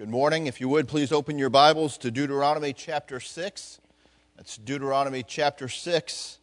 Good 0.00 0.08
morning. 0.08 0.46
If 0.46 0.62
you 0.62 0.68
would, 0.70 0.88
please 0.88 1.12
open 1.12 1.38
your 1.38 1.50
Bibles 1.50 1.98
to 1.98 2.10
Deuteronomy 2.10 2.72
chapter 2.72 3.20
6. 3.20 3.80
That's 4.34 4.56
Deuteronomy 4.56 5.22
chapter 5.22 5.68
6. 5.68 6.38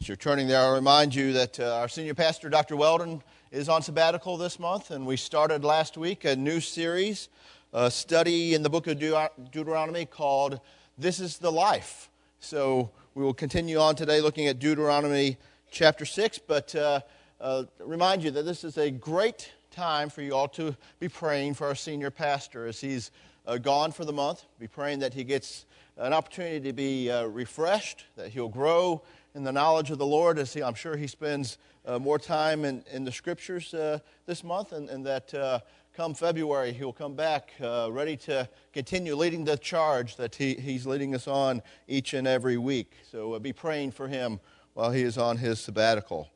As 0.00 0.08
you're 0.08 0.16
turning 0.16 0.48
there, 0.48 0.58
I'll 0.58 0.74
remind 0.74 1.14
you 1.14 1.32
that 1.34 1.60
uh, 1.60 1.76
our 1.76 1.88
senior 1.88 2.14
pastor, 2.14 2.48
Dr. 2.48 2.74
Weldon, 2.74 3.22
is 3.52 3.68
on 3.68 3.82
sabbatical 3.82 4.36
this 4.36 4.58
month, 4.58 4.90
and 4.90 5.06
we 5.06 5.16
started 5.16 5.62
last 5.62 5.96
week 5.96 6.24
a 6.24 6.34
new 6.34 6.58
series, 6.58 7.28
a 7.72 7.88
study 7.88 8.52
in 8.52 8.64
the 8.64 8.68
book 8.68 8.88
of 8.88 8.98
Deuteronomy 8.98 10.04
called 10.04 10.58
This 10.98 11.20
is 11.20 11.38
the 11.38 11.52
Life. 11.52 12.10
So 12.40 12.90
we 13.14 13.22
will 13.22 13.32
continue 13.32 13.78
on 13.78 13.94
today 13.94 14.20
looking 14.20 14.48
at 14.48 14.58
Deuteronomy 14.58 15.36
chapter 15.70 16.04
6, 16.04 16.40
but 16.48 16.74
uh, 16.74 16.98
uh, 17.40 17.62
remind 17.78 18.24
you 18.24 18.32
that 18.32 18.42
this 18.44 18.64
is 18.64 18.76
a 18.76 18.90
great 18.90 19.52
time 19.80 20.10
for 20.10 20.20
you 20.20 20.34
all 20.34 20.46
to 20.46 20.76
be 20.98 21.08
praying 21.08 21.54
for 21.54 21.66
our 21.66 21.74
senior 21.74 22.10
pastor 22.10 22.66
as 22.66 22.82
he's 22.82 23.10
uh, 23.46 23.56
gone 23.56 23.90
for 23.90 24.04
the 24.04 24.12
month. 24.12 24.44
Be 24.58 24.66
praying 24.66 24.98
that 24.98 25.14
he 25.14 25.24
gets 25.24 25.64
an 25.96 26.12
opportunity 26.12 26.60
to 26.60 26.74
be 26.74 27.10
uh, 27.10 27.24
refreshed, 27.24 28.04
that 28.16 28.28
he'll 28.28 28.50
grow 28.50 29.00
in 29.34 29.42
the 29.42 29.52
knowledge 29.52 29.90
of 29.90 29.96
the 29.96 30.04
Lord 30.04 30.38
as 30.38 30.52
he, 30.52 30.62
I'm 30.62 30.74
sure 30.74 30.98
he 30.98 31.06
spends 31.06 31.56
uh, 31.86 31.98
more 31.98 32.18
time 32.18 32.66
in, 32.66 32.84
in 32.92 33.04
the 33.04 33.10
scriptures 33.10 33.72
uh, 33.72 34.00
this 34.26 34.44
month, 34.44 34.72
and, 34.72 34.90
and 34.90 35.06
that 35.06 35.32
uh, 35.32 35.60
come 35.96 36.12
February 36.12 36.74
he'll 36.74 36.92
come 36.92 37.14
back 37.14 37.52
uh, 37.62 37.88
ready 37.90 38.18
to 38.18 38.46
continue 38.74 39.16
leading 39.16 39.46
the 39.46 39.56
charge 39.56 40.16
that 40.16 40.34
he, 40.34 40.52
he's 40.56 40.84
leading 40.84 41.14
us 41.14 41.26
on 41.26 41.62
each 41.88 42.12
and 42.12 42.28
every 42.28 42.58
week. 42.58 42.92
So 43.10 43.38
be 43.38 43.54
praying 43.54 43.92
for 43.92 44.08
him 44.08 44.40
while 44.74 44.90
he 44.90 45.00
is 45.00 45.16
on 45.16 45.38
his 45.38 45.58
sabbatical. 45.58 46.28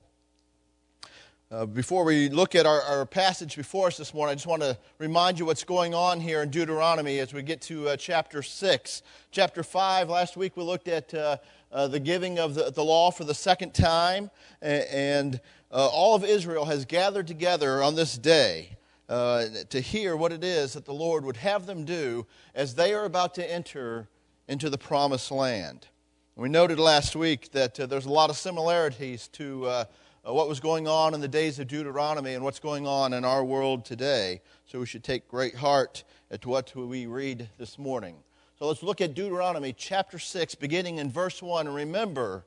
Uh, 1.50 1.66
before 1.66 2.04
we 2.04 2.30
look 2.30 2.54
at 2.54 2.64
our, 2.64 2.80
our, 2.82 3.04
passage 3.04 3.54
before 3.54 3.88
us 3.88 3.98
this 3.98 4.14
morning, 4.14 4.32
I 4.32 4.34
just 4.34 4.46
want 4.46 4.62
to 4.62 4.78
remind 4.98 5.38
you 5.38 5.44
what's 5.44 5.62
going 5.62 5.94
on 5.94 6.18
here 6.18 6.42
in 6.42 6.48
Deuteronomy 6.48 7.18
as 7.18 7.34
we 7.34 7.42
get 7.42 7.60
to 7.62 7.90
uh, 7.90 7.96
chapter 7.98 8.42
6. 8.42 9.02
Chapter 9.30 9.62
5, 9.62 10.08
last 10.08 10.38
week 10.38 10.56
we 10.56 10.62
looked 10.62 10.88
at 10.88 11.12
uh, 11.12 11.36
uh 11.70 11.86
the 11.86 12.00
giving 12.00 12.38
of 12.38 12.54
the, 12.54 12.70
the, 12.70 12.82
law 12.82 13.10
for 13.10 13.24
the 13.24 13.34
second 13.34 13.74
time, 13.74 14.30
and 14.62 15.38
uh, 15.70 15.86
all 15.92 16.14
of 16.14 16.24
Israel 16.24 16.64
has 16.64 16.86
gathered 16.86 17.26
together 17.26 17.82
on 17.82 17.94
this 17.94 18.16
day 18.16 18.70
to 19.08 19.80
hear 19.80 20.16
what 20.16 20.32
it 20.32 20.42
is 20.42 20.72
that 20.72 20.86
the 20.86 20.94
Lord 20.94 21.26
would 21.26 21.36
have 21.36 21.66
them 21.66 21.84
do 21.84 22.26
as 22.54 22.74
they 22.74 22.94
are 22.94 23.04
about 23.04 23.34
to 23.34 23.52
enter 23.52 24.08
into 24.48 24.70
the 24.70 24.78
promised 24.78 25.30
land. 25.30 25.88
We 26.36 26.48
noted 26.48 26.80
last 26.80 27.14
week 27.14 27.52
that 27.52 27.74
there's 27.74 28.06
a 28.06 28.10
lot 28.10 28.30
of 28.30 28.36
similarities 28.36 29.28
to 29.34 29.86
Uh, 30.26 30.32
what 30.32 30.48
was 30.48 30.58
going 30.58 30.88
on 30.88 31.12
in 31.12 31.20
the 31.20 31.28
days 31.28 31.58
of 31.58 31.66
Deuteronomy 31.66 32.32
and 32.32 32.42
what's 32.42 32.58
going 32.58 32.86
on 32.86 33.12
in 33.12 33.26
our 33.26 33.44
world 33.44 33.84
today. 33.84 34.40
So 34.64 34.80
we 34.80 34.86
should 34.86 35.04
take 35.04 35.28
great 35.28 35.56
heart 35.56 36.02
at 36.30 36.46
what 36.46 36.74
we 36.74 37.04
read 37.04 37.50
this 37.58 37.78
morning. 37.78 38.16
So 38.58 38.66
let's 38.66 38.82
look 38.82 39.02
at 39.02 39.12
Deuteronomy 39.12 39.74
chapter 39.76 40.18
6, 40.18 40.54
beginning 40.54 40.96
in 40.96 41.10
verse 41.10 41.42
1. 41.42 41.66
And 41.66 41.76
remember, 41.76 42.46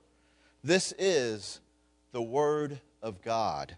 this 0.63 0.91
is 0.97 1.59
the 2.13 2.21
Word 2.21 2.81
of 3.03 3.21
God. 3.21 3.77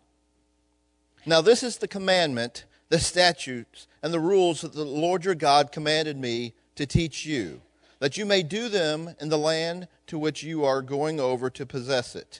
Now, 1.25 1.41
this 1.41 1.61
is 1.61 1.77
the 1.77 1.87
commandment, 1.87 2.63
the 2.87 2.99
statutes, 2.99 3.85
and 4.01 4.13
the 4.13 4.19
rules 4.21 4.61
that 4.61 4.71
the 4.71 4.85
Lord 4.85 5.25
your 5.25 5.35
God 5.35 5.73
commanded 5.73 6.15
me 6.15 6.53
to 6.75 6.85
teach 6.85 7.25
you, 7.25 7.61
that 7.99 8.15
you 8.15 8.25
may 8.25 8.43
do 8.43 8.69
them 8.69 9.15
in 9.19 9.27
the 9.27 9.37
land 9.37 9.89
to 10.07 10.17
which 10.17 10.41
you 10.41 10.63
are 10.63 10.81
going 10.81 11.19
over 11.19 11.49
to 11.49 11.65
possess 11.65 12.15
it 12.15 12.39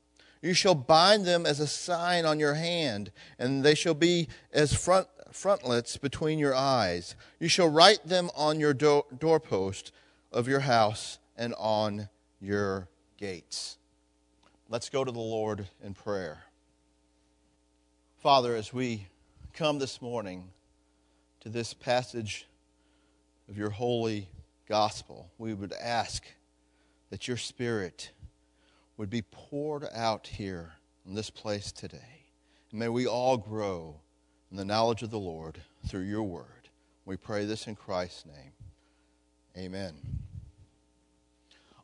you 0.41 0.53
shall 0.53 0.75
bind 0.75 1.25
them 1.25 1.45
as 1.45 1.59
a 1.59 1.67
sign 1.67 2.25
on 2.25 2.39
your 2.39 2.55
hand, 2.55 3.11
and 3.37 3.63
they 3.63 3.75
shall 3.75 3.93
be 3.93 4.27
as 4.51 4.73
front, 4.73 5.07
frontlets 5.31 5.97
between 5.97 6.39
your 6.39 6.55
eyes. 6.55 7.15
You 7.39 7.47
shall 7.47 7.69
write 7.69 8.07
them 8.07 8.29
on 8.35 8.59
your 8.59 8.73
do- 8.73 9.05
doorpost 9.17 9.91
of 10.31 10.47
your 10.47 10.61
house 10.61 11.19
and 11.37 11.53
on 11.57 12.09
your 12.39 12.87
gates. 13.17 13.77
Let's 14.67 14.89
go 14.89 15.03
to 15.03 15.11
the 15.11 15.19
Lord 15.19 15.67
in 15.83 15.93
prayer. 15.93 16.43
Father, 18.17 18.55
as 18.55 18.73
we 18.73 19.07
come 19.53 19.79
this 19.79 20.01
morning 20.01 20.49
to 21.41 21.49
this 21.49 21.73
passage 21.73 22.47
of 23.49 23.57
your 23.57 23.69
holy 23.69 24.27
gospel, 24.67 25.29
we 25.37 25.53
would 25.53 25.73
ask 25.73 26.23
that 27.09 27.27
your 27.27 27.37
Spirit 27.37 28.11
would 29.01 29.09
be 29.09 29.23
poured 29.23 29.83
out 29.95 30.27
here 30.27 30.73
in 31.07 31.15
this 31.15 31.31
place 31.31 31.71
today. 31.71 32.27
And 32.69 32.79
may 32.79 32.87
we 32.87 33.07
all 33.07 33.35
grow 33.35 33.95
in 34.51 34.57
the 34.57 34.63
knowledge 34.63 35.01
of 35.01 35.09
the 35.09 35.17
Lord 35.17 35.57
through 35.87 36.03
your 36.03 36.21
word. 36.21 36.69
We 37.05 37.17
pray 37.17 37.45
this 37.45 37.65
in 37.65 37.75
Christ's 37.75 38.27
name. 38.27 38.51
Amen. 39.57 39.95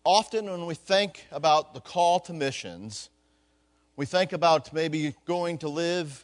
Often, 0.03 0.45
when 0.45 0.67
we 0.67 0.75
think 0.75 1.25
about 1.31 1.73
the 1.73 1.79
call 1.79 2.19
to 2.19 2.33
missions, 2.33 3.09
we 3.95 4.05
think 4.05 4.31
about 4.31 4.71
maybe 4.71 5.15
going 5.25 5.57
to 5.57 5.69
live 5.69 6.23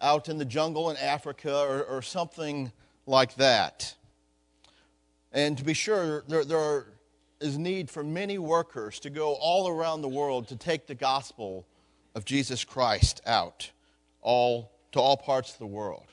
out 0.00 0.28
in 0.28 0.38
the 0.38 0.44
jungle 0.44 0.90
in 0.90 0.96
Africa 0.96 1.56
or, 1.56 1.84
or 1.84 2.02
something 2.02 2.72
like 3.06 3.36
that. 3.36 3.94
And 5.30 5.56
to 5.58 5.62
be 5.62 5.74
sure, 5.74 6.24
there, 6.26 6.44
there 6.44 6.58
are 6.58 6.88
is 7.44 7.58
need 7.58 7.90
for 7.90 8.02
many 8.02 8.38
workers 8.38 8.98
to 9.00 9.10
go 9.10 9.34
all 9.34 9.68
around 9.68 10.00
the 10.00 10.08
world 10.08 10.48
to 10.48 10.56
take 10.56 10.86
the 10.86 10.94
gospel 10.94 11.66
of 12.14 12.24
Jesus 12.24 12.64
Christ 12.64 13.20
out 13.26 13.70
all 14.22 14.72
to 14.92 15.00
all 15.00 15.18
parts 15.18 15.52
of 15.52 15.58
the 15.58 15.66
world. 15.66 16.06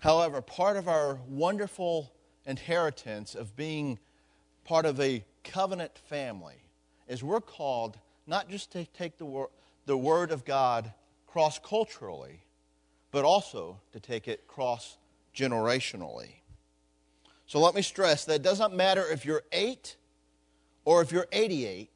However, 0.00 0.42
part 0.42 0.76
of 0.76 0.88
our 0.88 1.18
wonderful 1.26 2.12
inheritance 2.44 3.34
of 3.34 3.56
being 3.56 3.98
part 4.64 4.84
of 4.84 5.00
a 5.00 5.24
covenant 5.42 5.96
family 5.96 6.62
is 7.08 7.24
we're 7.24 7.40
called 7.40 7.98
not 8.26 8.50
just 8.50 8.70
to 8.72 8.84
take 8.84 9.16
the, 9.16 9.24
wor- 9.24 9.50
the 9.86 9.96
word 9.96 10.30
of 10.30 10.44
God 10.44 10.92
cross 11.26 11.58
culturally, 11.58 12.42
but 13.10 13.24
also 13.24 13.80
to 13.92 14.00
take 14.00 14.28
it 14.28 14.46
cross 14.46 14.98
generationally. 15.34 16.37
So 17.48 17.60
let 17.60 17.74
me 17.74 17.80
stress 17.80 18.26
that 18.26 18.34
it 18.34 18.42
doesn't 18.42 18.74
matter 18.74 19.10
if 19.10 19.24
you're 19.24 19.42
8 19.52 19.96
or 20.84 21.00
if 21.00 21.10
you're 21.10 21.26
88, 21.32 21.90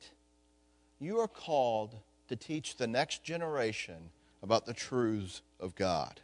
you 0.98 1.18
are 1.18 1.28
called 1.28 1.94
to 2.28 2.36
teach 2.36 2.76
the 2.76 2.86
next 2.86 3.22
generation 3.22 4.10
about 4.42 4.64
the 4.64 4.72
truths 4.72 5.42
of 5.60 5.74
God. 5.74 6.22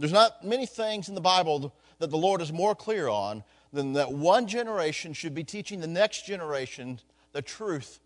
There's 0.00 0.12
not 0.12 0.44
many 0.44 0.66
things 0.66 1.08
in 1.08 1.14
the 1.14 1.20
Bible 1.20 1.72
that 2.00 2.10
the 2.10 2.18
Lord 2.18 2.42
is 2.42 2.52
more 2.52 2.74
clear 2.74 3.06
on 3.06 3.44
than 3.72 3.92
that 3.92 4.10
one 4.10 4.48
generation 4.48 5.12
should 5.12 5.34
be 5.34 5.44
teaching 5.44 5.80
the 5.80 5.86
next 5.86 6.26
generation 6.26 6.98
the 7.32 7.42
truth 7.42 8.00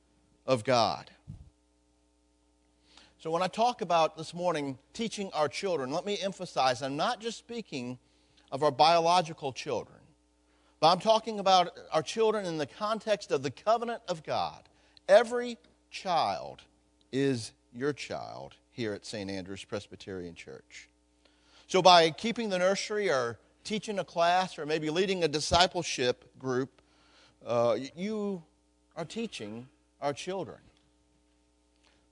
of 0.46 0.62
God. 0.62 1.10
So, 3.18 3.30
when 3.30 3.42
I 3.42 3.48
talk 3.48 3.80
about 3.80 4.16
this 4.18 4.34
morning 4.34 4.78
teaching 4.92 5.30
our 5.32 5.48
children, 5.48 5.90
let 5.90 6.04
me 6.04 6.18
emphasize 6.22 6.82
I'm 6.82 6.96
not 6.96 7.18
just 7.18 7.38
speaking 7.38 7.98
of 8.52 8.62
our 8.62 8.70
biological 8.70 9.52
children. 9.52 9.97
But 10.80 10.92
I'm 10.92 11.00
talking 11.00 11.40
about 11.40 11.76
our 11.92 12.02
children 12.02 12.46
in 12.46 12.58
the 12.58 12.66
context 12.66 13.32
of 13.32 13.42
the 13.42 13.50
covenant 13.50 14.02
of 14.08 14.22
God. 14.22 14.62
Every 15.08 15.58
child 15.90 16.62
is 17.10 17.52
your 17.74 17.92
child 17.92 18.54
here 18.70 18.92
at 18.92 19.04
St. 19.04 19.28
Andrew's 19.30 19.64
Presbyterian 19.64 20.34
Church. 20.34 20.88
So, 21.66 21.82
by 21.82 22.10
keeping 22.10 22.48
the 22.48 22.58
nursery 22.58 23.10
or 23.10 23.38
teaching 23.64 23.98
a 23.98 24.04
class 24.04 24.58
or 24.58 24.66
maybe 24.66 24.88
leading 24.88 25.24
a 25.24 25.28
discipleship 25.28 26.24
group, 26.38 26.80
uh, 27.44 27.76
you 27.96 28.42
are 28.96 29.04
teaching 29.04 29.66
our 30.00 30.12
children. 30.12 30.58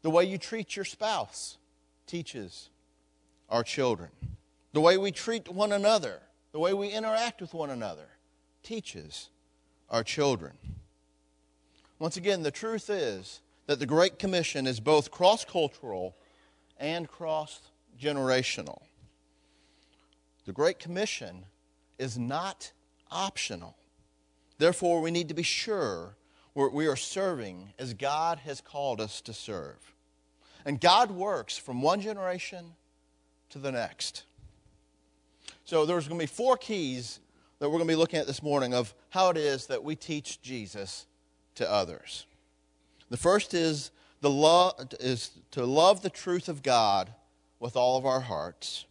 The 0.02 0.10
way 0.10 0.24
you 0.24 0.38
treat 0.38 0.76
your 0.76 0.84
spouse 0.84 1.56
teaches 2.06 2.68
our 3.48 3.62
children. 3.62 4.10
The 4.72 4.80
way 4.80 4.98
we 4.98 5.12
treat 5.12 5.48
one 5.48 5.72
another, 5.72 6.20
the 6.52 6.58
way 6.58 6.74
we 6.74 6.88
interact 6.88 7.40
with 7.40 7.54
one 7.54 7.70
another, 7.70 8.06
teaches 8.66 9.30
our 9.88 10.02
children. 10.02 10.52
Once 12.00 12.16
again, 12.16 12.42
the 12.42 12.50
truth 12.50 12.90
is 12.90 13.40
that 13.66 13.78
the 13.78 13.86
Great 13.86 14.18
Commission 14.18 14.66
is 14.66 14.80
both 14.80 15.12
cross 15.12 15.44
cultural 15.44 16.16
and 16.78 17.08
cross 17.08 17.60
generational. 18.00 18.82
The 20.46 20.52
Great 20.52 20.80
Commission 20.80 21.44
is 21.96 22.18
not 22.18 22.72
optional. 23.08 23.76
Therefore, 24.58 25.00
we 25.00 25.12
need 25.12 25.28
to 25.28 25.34
be 25.34 25.44
sure 25.44 26.16
we 26.54 26.88
are 26.88 26.96
serving 26.96 27.72
as 27.78 27.94
God 27.94 28.40
has 28.40 28.60
called 28.60 29.00
us 29.00 29.20
to 29.22 29.32
serve. 29.32 29.94
And 30.64 30.80
God 30.80 31.12
works 31.12 31.56
from 31.56 31.82
one 31.82 32.00
generation 32.00 32.72
to 33.50 33.60
the 33.60 33.70
next. 33.70 34.24
So 35.64 35.86
there's 35.86 36.08
going 36.08 36.18
to 36.18 36.22
be 36.24 36.26
four 36.26 36.56
keys 36.56 37.20
that 37.58 37.68
we're 37.68 37.78
going 37.78 37.88
to 37.88 37.92
be 37.92 37.96
looking 37.96 38.18
at 38.18 38.26
this 38.26 38.42
morning 38.42 38.74
of 38.74 38.94
how 39.10 39.30
it 39.30 39.36
is 39.36 39.66
that 39.66 39.82
we 39.82 39.96
teach 39.96 40.42
Jesus 40.42 41.06
to 41.54 41.70
others. 41.70 42.26
The 43.08 43.16
first 43.16 43.54
is 43.54 43.90
the 44.20 44.30
love 44.30 44.74
is 45.00 45.30
to 45.52 45.64
love 45.64 46.02
the 46.02 46.10
truth 46.10 46.48
of 46.48 46.62
God 46.62 47.12
with 47.60 47.76
all 47.76 47.96
of 47.96 48.04
our 48.04 48.20
hearts. 48.20 48.84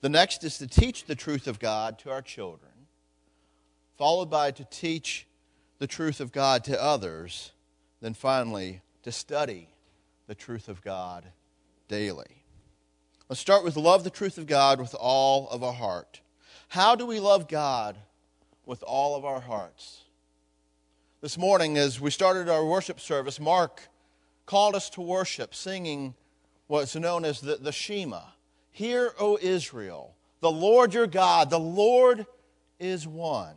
The 0.00 0.08
next 0.08 0.44
is 0.44 0.58
to 0.58 0.66
teach 0.66 1.04
the 1.04 1.14
truth 1.14 1.46
of 1.46 1.58
God 1.58 1.98
to 2.00 2.10
our 2.10 2.22
children, 2.22 2.72
followed 3.96 4.30
by 4.30 4.50
to 4.52 4.64
teach 4.64 5.26
the 5.78 5.86
truth 5.86 6.20
of 6.20 6.32
God 6.32 6.64
to 6.64 6.82
others, 6.82 7.52
then 8.00 8.14
finally 8.14 8.80
to 9.02 9.12
study 9.12 9.68
the 10.26 10.34
truth 10.34 10.68
of 10.68 10.82
God 10.82 11.24
daily. 11.88 12.44
Let's 13.28 13.40
start 13.40 13.64
with 13.64 13.76
love 13.76 14.04
the 14.04 14.10
truth 14.10 14.38
of 14.38 14.46
God 14.46 14.80
with 14.80 14.94
all 14.94 15.48
of 15.50 15.62
our 15.62 15.72
heart. 15.72 16.20
How 16.68 16.94
do 16.94 17.06
we 17.06 17.20
love 17.20 17.48
God 17.48 17.96
with 18.68 18.82
all 18.82 19.16
of 19.16 19.24
our 19.24 19.40
hearts? 19.40 20.02
This 21.22 21.38
morning, 21.38 21.78
as 21.78 22.02
we 22.02 22.10
started 22.10 22.50
our 22.50 22.66
worship 22.66 23.00
service, 23.00 23.40
Mark 23.40 23.88
called 24.44 24.74
us 24.74 24.90
to 24.90 25.00
worship, 25.00 25.54
singing 25.54 26.14
what's 26.66 26.94
known 26.94 27.24
as 27.24 27.40
the, 27.40 27.56
the 27.56 27.72
Shema. 27.72 28.20
Hear, 28.70 29.12
O 29.18 29.38
Israel, 29.40 30.14
the 30.40 30.50
Lord 30.50 30.92
your 30.92 31.06
God, 31.06 31.48
the 31.48 31.58
Lord 31.58 32.26
is 32.78 33.08
one. 33.08 33.56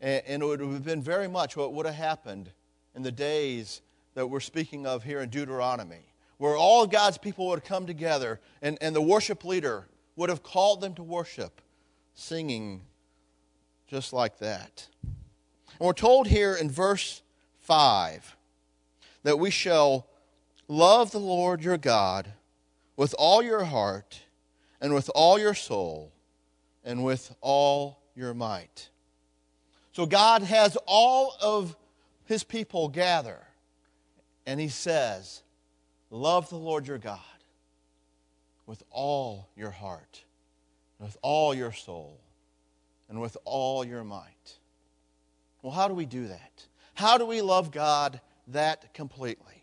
And, 0.00 0.22
and 0.26 0.42
it 0.42 0.46
would 0.46 0.60
have 0.60 0.84
been 0.84 1.00
very 1.00 1.28
much 1.28 1.56
what 1.56 1.72
would 1.72 1.86
have 1.86 1.94
happened 1.94 2.50
in 2.96 3.04
the 3.04 3.12
days 3.12 3.82
that 4.14 4.26
we're 4.26 4.40
speaking 4.40 4.84
of 4.84 5.04
here 5.04 5.20
in 5.20 5.28
Deuteronomy, 5.28 6.12
where 6.38 6.56
all 6.56 6.88
God's 6.88 7.18
people 7.18 7.46
would 7.46 7.64
come 7.64 7.86
together 7.86 8.40
and, 8.62 8.78
and 8.80 8.96
the 8.96 9.00
worship 9.00 9.44
leader 9.44 9.86
would 10.16 10.28
have 10.28 10.42
called 10.42 10.80
them 10.80 10.92
to 10.94 11.04
worship, 11.04 11.60
singing 12.14 12.82
just 13.92 14.14
like 14.14 14.38
that. 14.38 14.88
And 15.02 15.12
we're 15.80 15.92
told 15.92 16.26
here 16.26 16.54
in 16.54 16.70
verse 16.70 17.20
5 17.60 18.36
that 19.22 19.38
we 19.38 19.50
shall 19.50 20.06
love 20.66 21.10
the 21.10 21.20
Lord 21.20 21.62
your 21.62 21.76
God 21.76 22.32
with 22.96 23.14
all 23.18 23.42
your 23.42 23.64
heart 23.64 24.22
and 24.80 24.94
with 24.94 25.10
all 25.14 25.38
your 25.38 25.52
soul 25.52 26.10
and 26.82 27.04
with 27.04 27.34
all 27.42 27.98
your 28.16 28.32
might. 28.32 28.88
So 29.92 30.06
God 30.06 30.40
has 30.42 30.78
all 30.86 31.36
of 31.42 31.76
his 32.24 32.44
people 32.44 32.88
gather, 32.88 33.40
and 34.46 34.58
he 34.58 34.68
says, 34.68 35.42
Love 36.08 36.48
the 36.48 36.56
Lord 36.56 36.86
your 36.86 36.96
God 36.96 37.20
with 38.64 38.82
all 38.90 39.50
your 39.54 39.70
heart, 39.70 40.24
with 40.98 41.18
all 41.20 41.52
your 41.52 41.72
soul, 41.72 42.21
and 43.12 43.20
with 43.20 43.36
all 43.44 43.84
your 43.84 44.02
might. 44.02 44.56
Well, 45.60 45.72
how 45.74 45.86
do 45.86 45.92
we 45.92 46.06
do 46.06 46.28
that? 46.28 46.66
How 46.94 47.18
do 47.18 47.26
we 47.26 47.42
love 47.42 47.70
God 47.70 48.22
that 48.48 48.94
completely? 48.94 49.62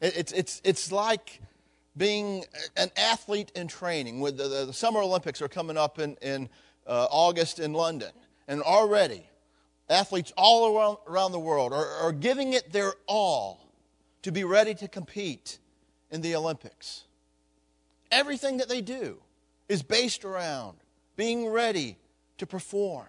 It's, 0.00 0.30
it's, 0.30 0.60
it's 0.62 0.92
like 0.92 1.40
being 1.96 2.44
an 2.76 2.90
athlete 2.96 3.50
in 3.56 3.66
training. 3.66 4.20
With 4.20 4.36
the, 4.36 4.44
the, 4.46 4.66
the 4.66 4.72
Summer 4.72 5.00
Olympics 5.00 5.42
are 5.42 5.48
coming 5.48 5.76
up 5.76 5.98
in, 5.98 6.16
in 6.22 6.48
uh, 6.86 7.08
August 7.10 7.58
in 7.58 7.72
London, 7.72 8.12
and 8.46 8.62
already 8.62 9.28
athletes 9.90 10.32
all 10.36 10.78
around, 10.78 10.98
around 11.08 11.32
the 11.32 11.40
world 11.40 11.72
are, 11.72 11.88
are 12.02 12.12
giving 12.12 12.52
it 12.52 12.72
their 12.72 12.94
all 13.08 13.68
to 14.22 14.30
be 14.30 14.44
ready 14.44 14.74
to 14.74 14.86
compete 14.86 15.58
in 16.12 16.20
the 16.20 16.36
Olympics. 16.36 17.02
Everything 18.12 18.58
that 18.58 18.68
they 18.68 18.80
do 18.80 19.18
is 19.68 19.82
based 19.82 20.24
around 20.24 20.76
being 21.16 21.48
ready 21.48 21.96
to 22.38 22.46
perform. 22.46 23.06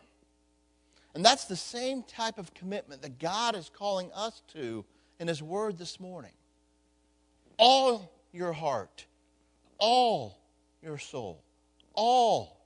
And 1.14 1.24
that's 1.24 1.46
the 1.46 1.56
same 1.56 2.04
type 2.04 2.38
of 2.38 2.54
commitment 2.54 3.02
that 3.02 3.20
God 3.20 3.56
is 3.56 3.72
calling 3.74 4.12
us 4.14 4.42
to 4.54 4.84
in 5.20 5.28
His 5.28 5.42
Word 5.42 5.78
this 5.78 6.00
morning. 6.00 6.34
All 7.58 8.12
your 8.34 8.52
heart, 8.52 9.06
all 9.78 10.38
your 10.82 10.98
soul, 10.98 11.42
all 11.94 12.66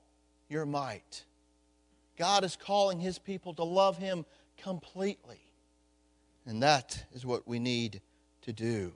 your 0.50 0.66
might. 0.66 1.26
God 2.18 2.44
is 2.44 2.56
calling 2.56 3.00
His 3.00 3.20
people 3.20 3.54
to 3.54 3.64
love 3.64 3.98
Him 3.98 4.26
completely. 4.58 5.40
And 6.46 6.64
that 6.64 7.06
is 7.14 7.26
what 7.26 7.48
we 7.48 7.60
need 7.60 8.02
to 8.42 8.52
do. 8.52 8.94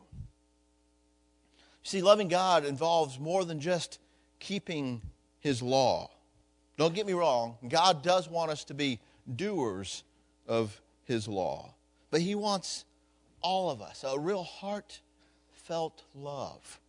See, 1.83 2.01
loving 2.01 2.27
God 2.30 2.66
involves 2.66 3.19
more 3.19 3.45
than 3.45 3.59
just 3.59 4.00
keeping 4.39 5.01
His 5.39 5.62
law. 5.62 6.09
Don't 6.77 6.95
get 6.95 7.05
me 7.05 7.13
wrong, 7.13 7.57
God 7.67 8.01
does 8.01 8.29
want 8.29 8.51
us 8.51 8.63
to 8.65 8.73
be 8.73 8.99
doers 9.35 10.03
of 10.47 10.81
his 11.05 11.27
law. 11.27 11.73
But 12.09 12.21
he 12.21 12.35
wants 12.35 12.85
all 13.41 13.69
of 13.69 13.81
us, 13.81 14.03
a 14.07 14.19
real 14.19 14.43
heartfelt 14.43 16.03
love. 16.15 16.79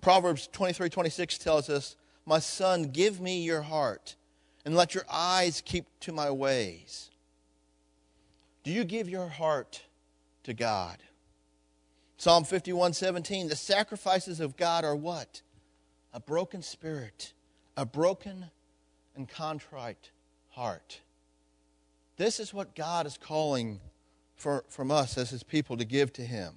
Proverbs 0.00 0.48
23 0.52 0.88
26 0.88 1.38
tells 1.38 1.70
us, 1.70 1.96
My 2.26 2.40
son, 2.40 2.84
give 2.84 3.20
me 3.20 3.42
your 3.42 3.62
heart, 3.62 4.16
and 4.64 4.74
let 4.74 4.94
your 4.94 5.04
eyes 5.10 5.62
keep 5.64 5.86
to 6.00 6.12
my 6.12 6.30
ways. 6.30 7.10
Do 8.64 8.70
you 8.70 8.84
give 8.84 9.08
your 9.08 9.28
heart 9.28 9.82
to 10.44 10.54
God? 10.54 10.98
Psalm 12.16 12.44
51 12.44 12.92
17, 12.92 13.48
the 13.48 13.56
sacrifices 13.56 14.40
of 14.40 14.56
God 14.56 14.84
are 14.84 14.94
what? 14.96 15.42
A 16.12 16.20
broken 16.20 16.62
spirit, 16.62 17.32
a 17.76 17.86
broken 17.86 18.50
and 19.16 19.28
contrite 19.28 20.10
heart. 20.50 21.00
This 22.16 22.40
is 22.40 22.52
what 22.52 22.74
God 22.74 23.06
is 23.06 23.18
calling 23.18 23.80
for, 24.36 24.64
from 24.68 24.90
us 24.90 25.16
as 25.18 25.30
His 25.30 25.42
people 25.42 25.76
to 25.76 25.84
give 25.84 26.12
to 26.14 26.22
Him. 26.22 26.54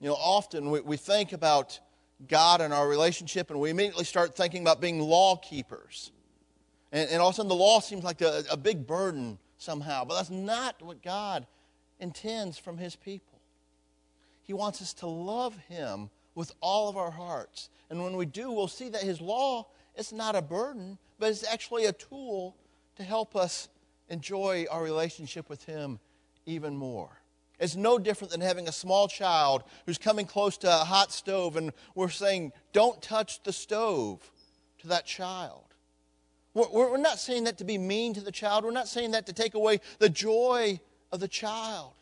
You 0.00 0.08
know, 0.08 0.14
often 0.14 0.70
we, 0.70 0.80
we 0.80 0.96
think 0.96 1.32
about 1.32 1.80
God 2.28 2.60
and 2.60 2.72
our 2.72 2.88
relationship, 2.88 3.50
and 3.50 3.60
we 3.60 3.70
immediately 3.70 4.04
start 4.04 4.36
thinking 4.36 4.62
about 4.62 4.80
being 4.80 5.00
law 5.00 5.36
keepers. 5.36 6.12
And, 6.92 7.08
and 7.10 7.20
all 7.20 7.28
of 7.28 7.34
a 7.34 7.36
sudden, 7.36 7.48
the 7.48 7.54
law 7.54 7.80
seems 7.80 8.04
like 8.04 8.20
a, 8.20 8.44
a 8.50 8.56
big 8.56 8.86
burden 8.86 9.38
somehow. 9.58 10.04
But 10.04 10.14
that's 10.14 10.30
not 10.30 10.80
what 10.82 11.02
God 11.02 11.46
intends 12.00 12.58
from 12.58 12.78
His 12.78 12.96
people. 12.96 13.40
He 14.42 14.52
wants 14.54 14.80
us 14.80 14.94
to 14.94 15.06
love 15.06 15.56
Him 15.68 16.10
with 16.34 16.52
all 16.60 16.88
of 16.88 16.96
our 16.96 17.10
hearts. 17.10 17.68
And 17.90 18.02
when 18.02 18.16
we 18.16 18.26
do, 18.26 18.50
we'll 18.50 18.68
see 18.68 18.88
that 18.90 19.02
His 19.02 19.20
law 19.20 19.66
is 19.98 20.12
not 20.12 20.36
a 20.36 20.42
burden, 20.42 20.98
but 21.18 21.30
it's 21.30 21.44
actually 21.44 21.86
a 21.86 21.92
tool 21.92 22.56
to 22.96 23.02
help 23.02 23.36
us 23.36 23.68
enjoy 24.08 24.66
our 24.70 24.82
relationship 24.82 25.48
with 25.48 25.64
Him 25.64 25.98
even 26.46 26.76
more. 26.76 27.10
It's 27.58 27.76
no 27.76 27.98
different 27.98 28.30
than 28.30 28.40
having 28.40 28.68
a 28.68 28.72
small 28.72 29.08
child 29.08 29.64
who's 29.84 29.98
coming 29.98 30.26
close 30.26 30.56
to 30.58 30.68
a 30.68 30.84
hot 30.84 31.12
stove 31.12 31.56
and 31.56 31.72
we're 31.94 32.08
saying, 32.08 32.52
don't 32.72 33.02
touch 33.02 33.42
the 33.42 33.52
stove 33.52 34.30
to 34.78 34.88
that 34.88 35.06
child. 35.06 35.64
We're, 36.54 36.96
not 36.96 37.18
saying 37.18 37.44
that 37.44 37.58
to 37.58 37.64
be 37.64 37.78
mean 37.78 38.14
to 38.14 38.20
the 38.20 38.32
child. 38.32 38.64
We're 38.64 38.70
not 38.70 38.88
saying 38.88 39.12
that 39.12 39.26
to 39.26 39.32
take 39.32 39.54
away 39.54 39.80
the 39.98 40.08
joy 40.08 40.80
of 41.12 41.20
the 41.20 41.28
child. 41.28 41.92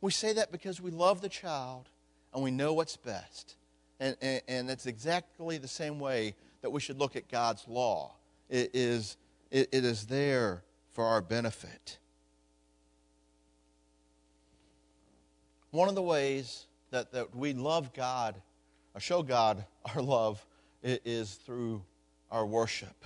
We 0.00 0.12
say 0.12 0.34
that 0.34 0.52
because 0.52 0.80
we 0.80 0.90
love 0.90 1.20
the 1.22 1.28
child 1.28 1.88
and 2.34 2.42
we 2.42 2.50
know 2.50 2.74
what's 2.74 2.96
best. 2.96 3.56
And, 4.00 4.16
and, 4.20 4.42
and 4.48 4.70
it's 4.70 4.86
exactly 4.86 5.56
the 5.56 5.68
same 5.68 5.98
way 5.98 6.34
that 6.66 6.70
we 6.72 6.80
should 6.80 6.98
look 6.98 7.14
at 7.14 7.28
God's 7.28 7.64
law. 7.68 8.16
It 8.50 8.72
is, 8.74 9.16
it, 9.52 9.68
it 9.70 9.84
is 9.84 10.06
there 10.06 10.64
for 10.90 11.04
our 11.04 11.22
benefit. 11.22 11.98
One 15.70 15.88
of 15.88 15.94
the 15.94 16.02
ways 16.02 16.66
that, 16.90 17.12
that 17.12 17.36
we 17.36 17.52
love 17.52 17.92
God, 17.94 18.34
or 18.96 19.00
show 19.00 19.22
God 19.22 19.64
our 19.94 20.02
love, 20.02 20.44
is 20.82 21.34
through 21.34 21.84
our 22.32 22.44
worship. 22.44 23.04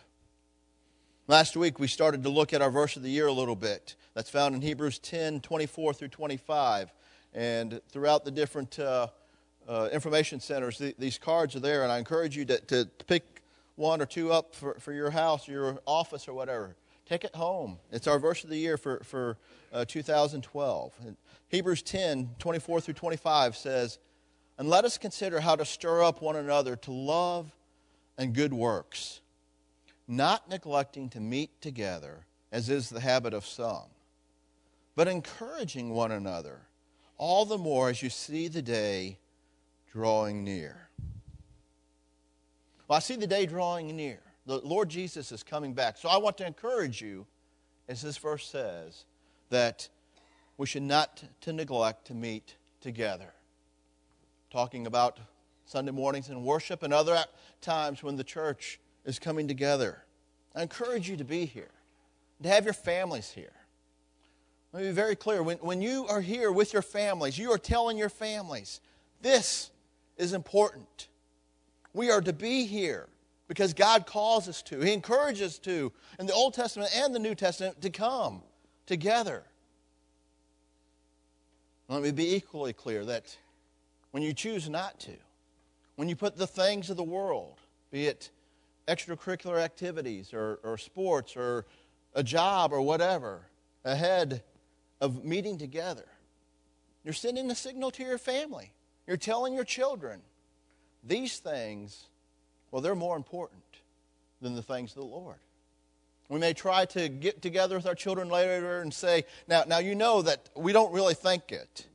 Last 1.29 1.55
week 1.55 1.79
we 1.79 1.87
started 1.87 2.23
to 2.23 2.31
look 2.31 2.55
at 2.55 2.63
our 2.63 2.71
verse 2.71 2.97
of 2.97 3.03
the 3.03 3.11
year 3.11 3.27
a 3.27 3.33
little 3.33 3.57
bit. 3.57 3.95
That's 4.15 4.31
found 4.31 4.55
in 4.55 4.63
Hebrews 4.63 4.99
10 5.01 5.41
24 5.41 5.93
through 5.93 6.09
25. 6.09 6.95
And 7.35 7.83
throughout 7.91 8.25
the 8.25 8.31
different 8.31 8.79
uh, 8.79 9.09
uh, 9.69 9.91
information 9.93 10.41
centers, 10.41 10.79
th- 10.79 10.97
these 10.99 11.19
cards 11.19 11.55
are 11.57 11.61
there. 11.61 11.83
And 11.83 11.93
I 11.93 11.99
encourage 11.99 12.39
you 12.39 12.47
to, 12.47 12.59
to, 12.59 12.85
to 12.87 13.05
pick 13.05 13.40
one 13.81 14.01
or 14.01 14.07
two 14.07 14.31
up 14.31 14.55
for, 14.55 14.75
for 14.79 14.93
your 14.93 15.11
house, 15.11 15.49
your 15.49 15.79
office, 15.87 16.29
or 16.29 16.35
whatever. 16.35 16.77
Take 17.07 17.25
it 17.25 17.35
home. 17.35 17.79
It's 17.91 18.07
our 18.07 18.21
verse 18.21 18.45
of 18.45 18.51
the 18.51 18.57
year 18.57 18.77
for, 18.77 19.01
for 19.03 19.39
uh, 19.73 19.85
2012. 19.87 20.93
And 21.05 21.17
Hebrews 21.49 21.83
10 21.83 22.37
24 22.39 22.81
through 22.83 22.95
25 22.95 23.57
says, 23.57 23.99
And 24.59 24.69
let 24.69 24.85
us 24.85 24.99
consider 24.99 25.41
how 25.41 25.57
to 25.57 25.65
stir 25.65 26.05
up 26.05 26.23
one 26.23 26.37
another 26.37 26.77
to 26.77 26.93
love 26.93 27.51
and 28.17 28.35
good 28.35 28.53
works, 28.53 29.23
not 30.07 30.49
neglecting 30.49 31.09
to 31.09 31.21
meet 31.21 31.61
together, 31.63 32.27
as 32.53 32.69
is 32.69 32.91
the 32.91 33.01
habit 33.01 33.33
of 33.33 33.47
some, 33.47 33.89
but 34.95 35.09
encouraging 35.09 35.91
one 35.91 36.13
another, 36.13 36.61
all 37.17 37.47
the 37.47 37.59
more 37.59 37.89
as 37.89 38.03
you 38.03 38.11
see 38.11 38.47
the 38.47 38.63
day 38.63 39.19
drawing 39.91 40.45
near. 40.45 40.90
Well, 42.91 42.97
I 42.97 43.01
see 43.01 43.15
the 43.15 43.29
day 43.29 43.47
drawing 43.47 43.95
near. 43.95 44.19
The 44.47 44.59
Lord 44.59 44.89
Jesus 44.89 45.31
is 45.31 45.45
coming 45.45 45.75
back. 45.75 45.97
So 45.97 46.09
I 46.09 46.17
want 46.17 46.37
to 46.39 46.47
encourage 46.47 47.01
you, 47.01 47.25
as 47.89 48.03
this 48.03 48.17
verse 48.17 48.45
says, 48.45 49.05
that 49.49 49.89
we 50.57 50.67
should 50.67 50.83
not 50.83 51.23
to 51.43 51.53
neglect 51.53 52.09
to 52.09 52.15
meet 52.15 52.57
together. 52.81 53.33
Talking 54.51 54.89
about 54.89 55.21
Sunday 55.67 55.93
mornings 55.93 56.31
in 56.31 56.43
worship 56.43 56.83
and 56.83 56.93
other 56.93 57.25
times 57.61 58.03
when 58.03 58.17
the 58.17 58.25
church 58.25 58.81
is 59.05 59.21
coming 59.21 59.47
together. 59.47 60.03
I 60.57 60.63
encourage 60.63 61.09
you 61.09 61.17
to 61.17 61.25
be 61.25 61.45
here, 61.45 61.71
to 62.43 62.49
have 62.49 62.65
your 62.65 62.75
families 62.75 63.31
here. 63.31 63.53
Let 64.73 64.83
me 64.83 64.89
be 64.89 64.95
very 64.95 65.15
clear. 65.15 65.45
When, 65.45 65.59
when 65.59 65.81
you 65.81 66.09
are 66.09 66.21
here 66.21 66.51
with 66.51 66.73
your 66.73 66.83
families, 66.83 67.39
you 67.39 67.53
are 67.53 67.59
telling 67.59 67.97
your 67.97 68.09
families, 68.09 68.81
this 69.23 69.71
is 70.17 70.33
important. 70.33 71.07
We 71.93 72.11
are 72.11 72.21
to 72.21 72.33
be 72.33 72.67
here 72.67 73.09
because 73.49 73.75
God 73.75 74.07
calls 74.07 74.49
us 74.49 74.63
to. 74.63 74.81
He 74.81 74.93
encourages 74.93 75.43
us 75.43 75.59
to, 75.61 75.93
in 76.19 76.27
the 76.27 76.33
Old 76.33 76.55
Testament 76.55 76.91
and 76.95 77.15
the 77.15 77.19
New 77.19 77.35
Testament, 77.35 77.81
to 77.83 77.91
come 77.91 78.43
together. 78.87 79.43
Let 81.89 82.03
me 82.03 82.13
be 82.13 82.37
equally 82.37 82.73
clear 82.73 83.05
that 83.07 83.37
when 84.13 84.23
you 84.23 84.33
choose 84.33 84.69
not 84.69 85.01
to, 85.01 85.13
when 85.97 86.09
you 86.09 86.15
put 86.15 86.37
the 86.37 86.47
things 86.47 86.91
of 86.91 86.97
the 86.97 87.03
world, 87.03 87.59
be 87.91 88.07
it 88.07 88.31
extracurricular 88.87 89.59
activities 89.61 90.33
or, 90.33 90.61
or 90.63 90.79
sports 90.79 91.37
or 91.37 91.67
a 92.15 92.23
job 92.23 92.73
or 92.73 92.81
whatever, 92.81 93.43
ahead 93.85 94.43
of 95.01 95.25
meeting 95.25 95.59
together, 95.59 96.07
you're 97.05 97.15
sending 97.15 97.51
a 97.51 97.55
signal 97.55 97.91
to 97.93 98.05
your 98.05 98.19
family. 98.19 98.73
You're 99.07 99.17
telling 99.17 99.55
your 99.55 99.65
children 99.65 100.21
these 101.03 101.39
things, 101.39 102.07
well, 102.71 102.83
they're 102.83 102.95
more 102.95 103.17
important 103.17 103.63
than 104.41 104.55
the 104.55 104.63
things 104.63 104.91
of 104.93 104.97
the 104.97 105.05
Lord. 105.05 105.39
We 106.29 106.39
may 106.39 106.53
try 106.53 106.85
to 106.87 107.09
get 107.09 107.43
together 107.43 107.77
with 107.77 107.87
our 107.87 107.95
children 107.95 108.29
later 108.29 108.83
and 108.83 108.95
say, 108.95 109.25
now, 109.49 109.65
now 109.67 109.79
you 109.79 109.95
know 109.95 110.23
that 110.23 110.49
we 110.55 110.73
don't 110.73 110.93
really 110.93 111.15
think 111.15 111.51
it. 111.51 111.87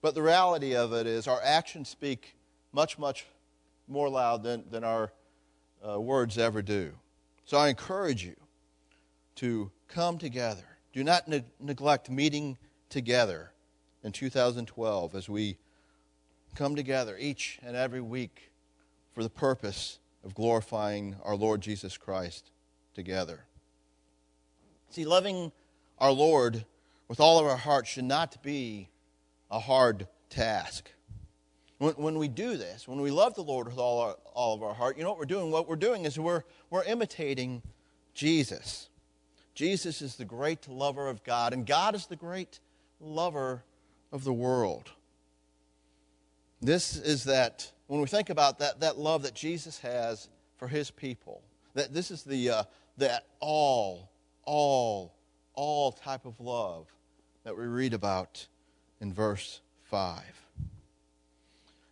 But 0.00 0.14
the 0.14 0.22
reality 0.22 0.74
of 0.74 0.92
it 0.92 1.06
is 1.06 1.28
our 1.28 1.40
actions 1.42 1.88
speak 1.88 2.34
much, 2.72 2.98
much 2.98 3.26
more 3.86 4.08
loud 4.08 4.42
than, 4.42 4.64
than 4.70 4.84
our 4.84 5.12
uh, 5.86 6.00
words 6.00 6.38
ever 6.38 6.62
do. 6.62 6.92
So 7.44 7.58
I 7.58 7.68
encourage 7.68 8.24
you 8.24 8.36
to 9.36 9.70
come 9.88 10.16
together. 10.18 10.64
Do 10.92 11.04
not 11.04 11.28
ne- 11.28 11.44
neglect 11.60 12.08
meeting 12.08 12.56
together 12.88 13.52
in 14.02 14.12
2012 14.12 15.14
as 15.14 15.28
we 15.28 15.58
come 16.54 16.76
together 16.76 17.16
each 17.18 17.58
and 17.62 17.76
every 17.76 18.00
week 18.00 18.50
for 19.12 19.22
the 19.22 19.30
purpose 19.30 19.98
of 20.24 20.34
glorifying 20.34 21.16
our 21.22 21.36
Lord 21.36 21.60
Jesus 21.60 21.96
Christ 21.96 22.50
together. 22.94 23.44
See, 24.90 25.04
loving 25.04 25.52
our 25.98 26.12
Lord 26.12 26.64
with 27.08 27.20
all 27.20 27.38
of 27.38 27.46
our 27.46 27.56
heart 27.56 27.86
should 27.86 28.04
not 28.04 28.42
be 28.42 28.88
a 29.50 29.58
hard 29.58 30.06
task. 30.30 30.90
When, 31.78 31.94
when 31.94 32.18
we 32.18 32.28
do 32.28 32.56
this, 32.56 32.88
when 32.88 33.00
we 33.00 33.10
love 33.10 33.34
the 33.34 33.42
Lord 33.42 33.66
with 33.66 33.78
all, 33.78 34.00
our, 34.00 34.16
all 34.32 34.54
of 34.54 34.62
our 34.62 34.74
heart, 34.74 34.96
you 34.96 35.02
know 35.02 35.10
what 35.10 35.18
we're 35.18 35.24
doing? 35.26 35.50
What 35.50 35.68
we're 35.68 35.76
doing 35.76 36.04
is 36.04 36.18
we're, 36.18 36.42
we're 36.70 36.84
imitating 36.84 37.62
Jesus. 38.14 38.88
Jesus 39.54 40.00
is 40.00 40.16
the 40.16 40.24
great 40.24 40.68
lover 40.68 41.08
of 41.08 41.22
God, 41.24 41.52
and 41.52 41.66
God 41.66 41.94
is 41.94 42.06
the 42.06 42.16
great 42.16 42.60
lover 43.00 43.62
of 44.12 44.24
the 44.24 44.32
world. 44.32 44.92
This 46.64 46.96
is 46.96 47.24
that, 47.24 47.70
when 47.88 48.00
we 48.00 48.06
think 48.06 48.30
about 48.30 48.58
that, 48.60 48.80
that 48.80 48.96
love 48.96 49.24
that 49.24 49.34
Jesus 49.34 49.80
has 49.80 50.30
for 50.56 50.66
his 50.66 50.90
people, 50.90 51.42
that 51.74 51.92
this 51.92 52.10
is 52.10 52.22
the, 52.22 52.48
uh, 52.48 52.62
that 52.96 53.26
all, 53.38 54.10
all, 54.44 55.14
all 55.52 55.92
type 55.92 56.24
of 56.24 56.40
love 56.40 56.86
that 57.44 57.54
we 57.54 57.66
read 57.66 57.92
about 57.92 58.46
in 58.98 59.12
verse 59.12 59.60
5. 59.82 60.22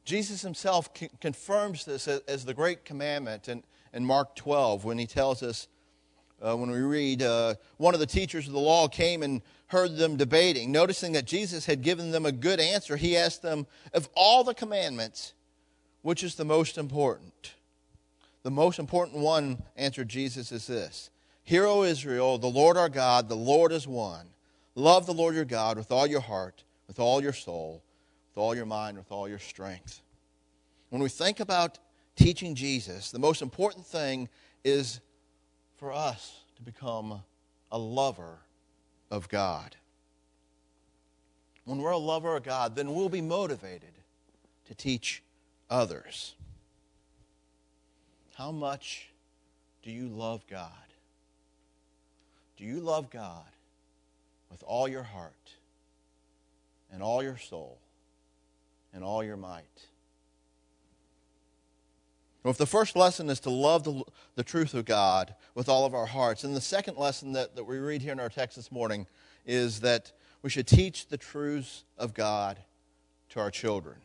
Jesus 0.07 0.41
himself 0.41 0.89
confirms 1.21 1.85
this 1.85 2.09
as 2.09 2.47
the 2.47 2.55
great 2.55 2.87
commandment 2.87 3.51
in, 3.51 3.63
in 3.93 4.07
Mark 4.07 4.35
12 4.37 4.87
when 4.87 4.97
he 4.97 5.07
tells 5.07 5.43
us, 5.43 5.69
uh, 6.41 6.57
when 6.57 6.71
we 6.71 6.81
read, 6.81 7.21
uh, 7.21 7.55
one 7.77 7.93
of 7.93 8.01
the 8.01 8.07
teachers 8.07 8.47
of 8.47 8.55
the 8.55 8.59
law 8.59 8.89
came 8.89 9.23
and 9.23 9.43
heard 9.73 9.97
them 9.97 10.17
debating. 10.17 10.71
Noticing 10.71 11.13
that 11.13 11.25
Jesus 11.25 11.67
had 11.67 11.83
given 11.83 12.11
them 12.11 12.27
a 12.27 12.33
good 12.33 12.61
answer, 12.61 12.97
he 12.97 13.17
asked 13.17 13.43
them, 13.43 13.67
Of 13.93 14.09
all 14.15 14.45
the 14.45 14.55
commandments, 14.55 15.33
which 16.03 16.23
is 16.23 16.35
the 16.35 16.45
most 16.45 16.79
important? 16.79 17.55
The 18.43 18.51
most 18.51 18.79
important 18.79 19.19
one, 19.19 19.63
answered 19.77 20.09
Jesus, 20.09 20.53
is 20.53 20.67
this 20.67 21.11
Hear, 21.43 21.67
O 21.67 21.83
Israel, 21.83 22.39
the 22.39 22.47
Lord 22.47 22.77
our 22.77 22.91
God, 22.91 23.29
the 23.29 23.35
Lord 23.35 23.73
is 23.73 23.89
one. 23.89 24.27
Love 24.75 25.07
the 25.07 25.15
Lord 25.15 25.35
your 25.35 25.45
God 25.45 25.77
with 25.77 25.91
all 25.91 26.07
your 26.07 26.21
heart, 26.21 26.65
with 26.87 26.99
all 26.99 27.23
your 27.23 27.33
soul, 27.33 27.83
with 28.31 28.43
all 28.43 28.55
your 28.55 28.67
mind, 28.67 28.97
with 28.97 29.11
all 29.11 29.29
your 29.29 29.39
strength. 29.39 30.03
When 30.91 31.03
we 31.03 31.09
think 31.09 31.41
about 31.41 31.79
teaching 32.17 32.55
Jesus, 32.55 33.11
the 33.11 33.19
most 33.19 33.41
important 33.41 33.87
thing 33.87 34.29
is 34.65 35.01
for 35.79 35.93
us 35.93 36.41
to 36.57 36.63
become 36.63 37.23
a 37.71 37.79
lover 37.79 38.39
of 39.13 39.29
God. 39.29 39.77
When 41.65 41.79
we're 41.79 41.93
a 41.93 41.99
lover 41.99 42.35
of 42.35 42.43
God, 42.43 42.75
then 42.75 42.93
we'll 42.93 43.09
be 43.09 43.21
motivated 43.21 43.93
to 44.67 44.75
teach 44.75 45.23
others. 45.71 46.35
How 48.35 48.51
much 48.51 49.11
do 49.85 49.93
you 49.93 50.09
love 50.09 50.45
God? 50.49 50.73
Do 52.57 52.65
you 52.65 52.81
love 52.81 53.09
God 53.11 53.45
with 54.51 54.65
all 54.67 54.89
your 54.89 55.03
heart 55.03 55.55
and 56.93 57.03
all 57.03 57.23
your 57.23 57.39
soul 57.39 57.79
and 58.93 59.03
all 59.03 59.25
your 59.25 59.39
might. 59.39 59.89
Well, 62.43 62.51
if 62.51 62.59
the 62.59 62.67
first 62.67 62.97
lesson 62.97 63.31
is 63.31 63.39
to 63.41 63.51
love 63.51 63.85
the, 63.85 64.03
the 64.35 64.43
truth 64.43 64.75
of 64.75 64.85
God 64.85 65.35
with 65.55 65.69
all 65.69 65.87
of 65.87 65.95
our 65.95 66.07
hearts, 66.07 66.43
and 66.43 66.57
the 66.57 66.61
second 66.61 66.97
lesson 66.97 67.33
that, 67.33 67.55
that 67.55 67.65
we 67.65 67.79
read 67.79 68.03
here 68.03 68.13
in 68.13 68.21
our 68.21 68.29
text 68.29 68.57
this 68.57 68.73
morning 68.73 69.07
is 69.47 69.81
that 69.81 70.13
we 70.43 70.51
should 70.51 70.67
teach 70.67 71.07
the 71.07 71.17
truths 71.17 71.85
of 71.97 72.15
God 72.15 72.59
to 73.31 73.41
our 73.41 73.51
children. 73.51 73.97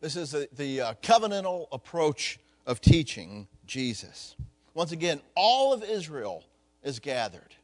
This 0.00 0.16
is 0.16 0.32
a, 0.34 0.48
the 0.56 0.80
uh, 0.80 0.94
covenantal 1.02 1.66
approach 1.70 2.38
of 2.66 2.80
teaching 2.80 3.46
Jesus. 3.66 4.34
Once 4.74 4.90
again, 4.90 5.20
all 5.36 5.74
of 5.74 5.84
Israel 5.84 6.44
is 6.82 6.98
gathered. 6.98 7.54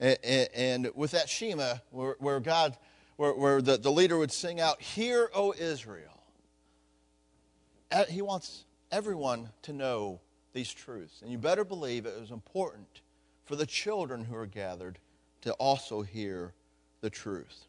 And, 0.00 0.18
and 0.54 0.90
with 0.94 1.12
that 1.12 1.28
Shema, 1.28 1.76
where, 1.90 2.16
where 2.18 2.40
God 2.40 2.76
where, 3.16 3.32
where 3.32 3.62
the, 3.62 3.78
the 3.78 3.90
leader 3.90 4.18
would 4.18 4.32
sing 4.32 4.60
out, 4.60 4.80
Hear, 4.82 5.30
O 5.34 5.54
Israel. 5.58 6.15
He 8.08 8.22
wants 8.22 8.64
everyone 8.90 9.50
to 9.62 9.72
know 9.72 10.20
these 10.52 10.72
truths. 10.72 11.22
And 11.22 11.30
you 11.30 11.38
better 11.38 11.64
believe 11.64 12.06
it 12.06 12.18
was 12.18 12.30
important 12.30 13.00
for 13.44 13.56
the 13.56 13.66
children 13.66 14.24
who 14.24 14.36
are 14.36 14.46
gathered 14.46 14.98
to 15.42 15.52
also 15.54 16.02
hear 16.02 16.52
the 17.00 17.10
truth. 17.10 17.66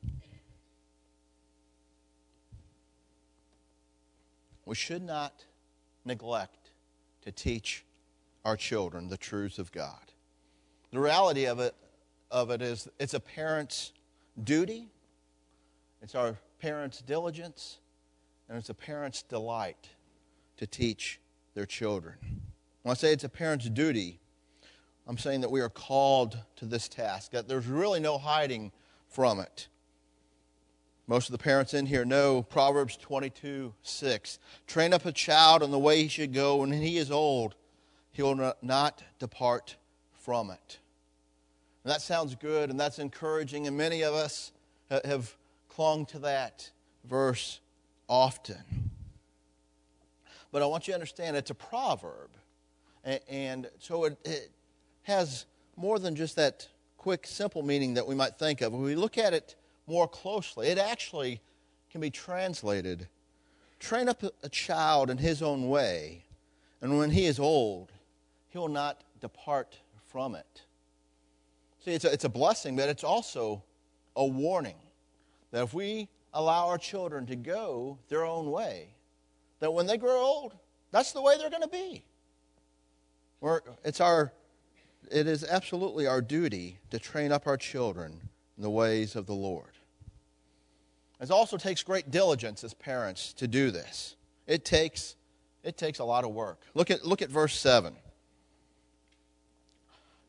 We 4.65 4.75
should 4.75 5.03
not 5.03 5.45
neglect 6.03 6.71
to 7.21 7.31
teach 7.31 7.85
our 8.43 8.57
children 8.57 9.07
the 9.07 9.17
truths 9.17 9.59
of 9.59 9.71
God. 9.71 10.11
The 10.91 10.99
reality 10.99 11.45
of 11.45 11.59
it, 11.59 11.75
of 12.31 12.49
it 12.49 12.61
is 12.61 12.87
it's 12.99 13.13
a 13.13 13.19
parent's 13.19 13.93
duty 14.43 14.89
it's 16.01 16.15
our 16.15 16.37
parents' 16.59 17.01
diligence, 17.01 17.79
and 18.47 18.57
it's 18.57 18.69
a 18.69 18.73
parent's 18.73 19.23
delight 19.23 19.89
to 20.57 20.67
teach 20.67 21.19
their 21.53 21.65
children. 21.65 22.15
When 22.83 22.91
I 22.91 22.95
say 22.95 23.13
it's 23.13 23.23
a 23.23 23.29
parent's 23.29 23.69
duty, 23.69 24.19
I'm 25.07 25.17
saying 25.17 25.41
that 25.41 25.51
we 25.51 25.61
are 25.61 25.69
called 25.69 26.37
to 26.57 26.65
this 26.65 26.87
task, 26.87 27.31
that 27.31 27.47
there's 27.47 27.67
really 27.67 27.99
no 27.99 28.17
hiding 28.17 28.71
from 29.07 29.39
it. 29.39 29.67
Most 31.07 31.29
of 31.29 31.31
the 31.31 31.37
parents 31.37 31.73
in 31.73 31.85
here 31.85 32.03
know 32.03 32.43
Proverbs 32.43 32.97
22 32.97 33.73
6. 33.81 34.39
Train 34.67 34.93
up 34.93 35.05
a 35.05 35.13
child 35.13 35.63
in 35.63 35.71
the 35.71 35.79
way 35.79 36.03
he 36.03 36.09
should 36.09 36.33
go, 36.33 36.61
and 36.61 36.71
when 36.71 36.81
he 36.81 36.97
is 36.97 37.09
old, 37.09 37.55
he 38.11 38.21
will 38.21 38.53
not 38.61 39.03
depart 39.17 39.77
from 40.13 40.49
it. 40.49 40.79
And 41.83 41.93
that 41.93 42.01
sounds 42.01 42.35
good 42.35 42.69
and 42.69 42.77
that's 42.77 42.99
encouraging, 42.99 43.67
and 43.67 43.77
many 43.77 44.01
of 44.01 44.13
us 44.13 44.51
have 44.89 45.35
clung 45.69 46.05
to 46.07 46.19
that 46.19 46.71
verse 47.05 47.61
often. 48.09 48.86
But 50.57 50.63
I 50.63 50.65
want 50.65 50.87
you 50.87 50.93
to 50.93 50.95
understand 50.95 51.37
it's 51.37 51.51
a 51.51 51.53
proverb. 51.53 52.31
And 53.29 53.69
so 53.77 54.05
it, 54.05 54.17
it 54.25 54.49
has 55.03 55.45
more 55.75 55.99
than 55.99 56.15
just 56.15 56.35
that 56.37 56.67
quick, 56.97 57.27
simple 57.27 57.61
meaning 57.61 57.93
that 57.93 58.07
we 58.07 58.15
might 58.15 58.39
think 58.39 58.61
of. 58.61 58.73
When 58.73 58.81
we 58.81 58.95
look 58.95 59.19
at 59.19 59.35
it 59.35 59.53
more 59.85 60.07
closely, 60.07 60.69
it 60.69 60.79
actually 60.79 61.41
can 61.91 62.01
be 62.01 62.09
translated 62.09 63.07
train 63.79 64.09
up 64.09 64.23
a 64.41 64.49
child 64.49 65.11
in 65.11 65.19
his 65.19 65.43
own 65.43 65.69
way, 65.69 66.23
and 66.81 66.97
when 66.97 67.11
he 67.11 67.27
is 67.27 67.39
old, 67.39 67.91
he 68.49 68.57
will 68.57 68.67
not 68.67 69.03
depart 69.21 69.77
from 70.07 70.33
it. 70.33 70.63
See, 71.85 71.91
it's 71.91 72.03
a, 72.03 72.11
it's 72.11 72.25
a 72.25 72.29
blessing, 72.29 72.75
but 72.75 72.89
it's 72.89 73.03
also 73.03 73.61
a 74.15 74.25
warning 74.25 74.77
that 75.51 75.61
if 75.61 75.75
we 75.75 76.07
allow 76.33 76.69
our 76.69 76.79
children 76.79 77.27
to 77.27 77.35
go 77.35 77.99
their 78.09 78.25
own 78.25 78.49
way, 78.49 78.95
that 79.59 79.71
when 79.71 79.87
they 79.87 79.97
grow 79.97 80.19
old, 80.19 80.53
that's 80.91 81.11
the 81.11 81.21
way 81.21 81.37
they're 81.37 81.49
going 81.49 81.63
to 81.63 81.67
be. 81.67 82.03
We're, 83.41 83.61
it's 83.83 84.01
our, 84.01 84.33
it 85.11 85.27
is 85.27 85.43
absolutely 85.43 86.07
our 86.07 86.21
duty 86.21 86.79
to 86.91 86.99
train 86.99 87.31
up 87.31 87.47
our 87.47 87.57
children 87.57 88.29
in 88.57 88.63
the 88.63 88.69
ways 88.69 89.15
of 89.15 89.25
the 89.25 89.33
Lord. 89.33 89.71
It 91.19 91.31
also 91.31 91.57
takes 91.57 91.83
great 91.83 92.11
diligence 92.11 92.63
as 92.63 92.73
parents 92.73 93.33
to 93.33 93.47
do 93.47 93.71
this. 93.71 94.15
It 94.45 94.63
takes, 94.63 95.15
it 95.63 95.77
takes 95.77 95.99
a 95.99 96.03
lot 96.03 96.23
of 96.23 96.31
work. 96.31 96.59
Look 96.73 96.91
at, 96.91 97.05
look 97.05 97.21
at 97.21 97.29
verse 97.29 97.57
7. 97.59 97.95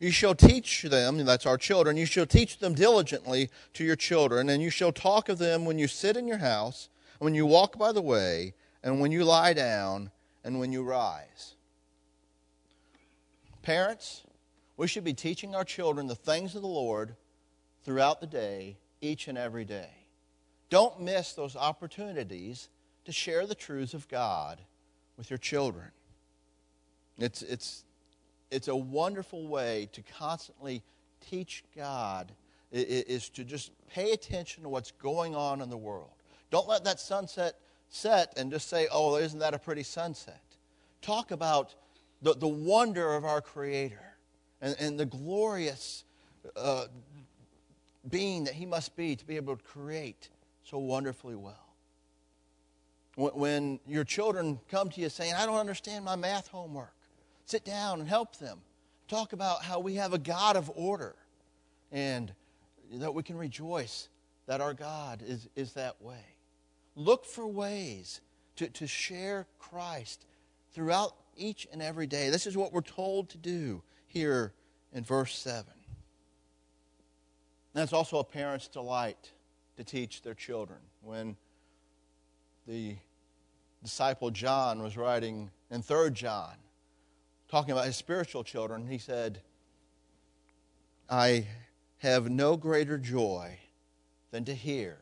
You 0.01 0.11
shall 0.13 0.35
teach 0.35 0.83
them, 0.83 1.25
that's 1.25 1.45
our 1.45 1.59
children, 1.59 1.97
you 1.97 2.07
shall 2.07 2.27
teach 2.27 2.59
them 2.59 2.75
diligently 2.75 3.51
to 3.75 3.85
your 3.85 3.97
children, 3.97 4.49
and 4.49 4.63
you 4.63 4.71
shall 4.71 4.93
talk 4.93 5.29
of 5.29 5.39
them 5.39 5.65
when 5.65 5.79
you 5.79 5.89
sit 5.89 6.17
in 6.17 6.29
your 6.29 6.39
house, 6.39 6.89
when 7.19 7.35
you 7.35 7.45
walk 7.45 7.77
by 7.77 7.91
the 7.91 8.03
way, 8.03 8.55
and 8.83 9.01
when 9.01 9.13
you 9.13 9.25
lie 9.25 9.53
down, 9.53 10.11
and 10.45 10.59
when 10.59 10.73
you 10.73 10.83
rise. 10.83 11.55
Parents, 13.63 14.23
we 14.79 14.87
should 14.87 15.05
be 15.05 15.13
teaching 15.13 15.55
our 15.55 15.65
children 15.65 16.07
the 16.07 16.15
things 16.15 16.55
of 16.55 16.63
the 16.63 16.69
Lord 16.69 17.17
throughout 17.85 18.21
the 18.21 18.27
day, 18.27 18.79
each 19.01 19.29
and 19.29 19.37
every 19.37 19.65
day. 19.65 19.91
Don't 20.71 21.01
miss 21.01 21.33
those 21.33 21.57
opportunities 21.57 22.69
to 23.05 23.13
share 23.13 23.47
the 23.47 23.55
truths 23.55 23.95
of 23.95 24.09
God 24.09 24.61
with 25.17 25.31
your 25.31 25.39
children. 25.39 25.89
It's, 27.19 27.43
it's, 27.43 27.85
it's 28.51 28.69
a 28.69 28.77
wonderful 28.77 29.49
way 29.49 29.89
to 29.93 30.03
constantly 30.19 30.83
teach 31.29 31.65
God 31.77 32.33
is 32.71 33.29
to 33.31 33.45
just 33.45 33.71
pay 33.91 34.13
attention 34.13 34.63
to 34.63 34.69
what's 34.69 34.93
going 34.93 35.35
on 35.35 35.61
in 35.61 35.71
the 35.71 35.77
world. 35.77 36.11
Don't 36.51 36.69
let 36.69 36.85
that 36.85 37.01
sunset 37.01 37.55
set 37.89 38.33
and 38.37 38.51
just 38.51 38.69
say, 38.69 38.87
oh, 38.93 39.17
isn't 39.17 39.39
that 39.39 39.55
a 39.55 39.59
pretty 39.59 39.83
sunset? 39.83 40.43
Talk 41.01 41.31
about 41.31 41.75
the, 42.23 42.35
the 42.35 42.49
wonder 42.49 43.15
of 43.15 43.25
our 43.25 43.41
Creator 43.41 44.03
and, 44.61 44.77
and 44.79 44.99
the 44.99 45.07
glorious 45.07 46.05
uh, 46.57 46.87
being 48.09 48.45
that 48.45 48.55
He 48.55 48.67
must 48.67 48.97
be 48.97 49.17
to 49.17 49.27
be 49.27 49.37
able 49.37 49.57
to 49.57 49.63
create 49.63 50.29
so 50.65 50.79
wonderfully 50.79 51.37
well. 51.37 51.67
When, 53.15 53.33
when 53.33 53.81
your 53.87 54.05
children 54.05 54.61
come 54.71 54.91
to 54.91 55.01
you 55.01 55.09
saying, 55.09 55.35
I 55.35 55.47
don't 55.47 55.59
understand 55.59 56.05
my 56.05 56.17
math 56.17 56.49
homework, 56.49 56.95
sit 57.47 57.65
down 57.65 58.01
and 58.01 58.09
help 58.09 58.37
them. 58.39 58.59
Talk 59.09 59.33
about 59.33 59.63
how 59.63 59.81
we 59.81 59.95
have 59.95 60.13
a 60.13 60.19
God 60.19 60.57
of 60.57 60.71
order 60.75 61.15
and 61.91 62.33
that 62.93 63.15
we 63.15 63.23
can 63.23 63.37
rejoice 63.37 64.09
that 64.47 64.61
our 64.61 64.75
God 64.75 65.23
is, 65.27 65.49
is 65.57 65.73
that 65.75 66.01
way. 66.03 66.25
Look 66.99 67.25
for 67.25 67.47
ways 67.47 68.21
to, 68.57 68.67
to 68.71 68.89
share 68.89 69.47
Christ 69.61 70.27
throughout 70.73 71.15
each 71.37 71.69
and 71.73 71.81
every 71.81 72.09
day. 72.09 72.29
This 72.29 72.45
is 72.45 72.57
what 72.57 72.73
we're 72.73 72.81
told 72.81 73.29
to 73.29 73.39
do 73.39 73.85
here 74.09 74.53
in 74.93 75.05
verse 75.05 75.39
7. 75.39 75.65
And 77.77 77.93
also 77.93 78.19
a 78.19 78.25
parent's 78.25 78.67
delight 78.67 79.31
to 79.77 79.85
teach 79.85 80.23
their 80.23 80.35
children. 80.35 80.81
When 81.01 81.37
the 82.67 82.97
disciple 83.81 84.33
John 84.33 84.83
was 84.83 84.97
writing 84.97 85.53
in 85.71 85.83
3 85.83 86.11
John, 86.11 86.57
talking 87.49 87.71
about 87.71 87.87
his 87.87 87.95
spiritual 87.95 88.43
children, 88.43 88.89
he 88.89 88.99
said, 88.99 89.41
I 91.09 91.47
have 91.99 92.29
no 92.29 92.57
greater 92.57 92.99
joy 92.99 93.61
than 94.33 94.45
to 94.47 94.55
hear 94.55 94.99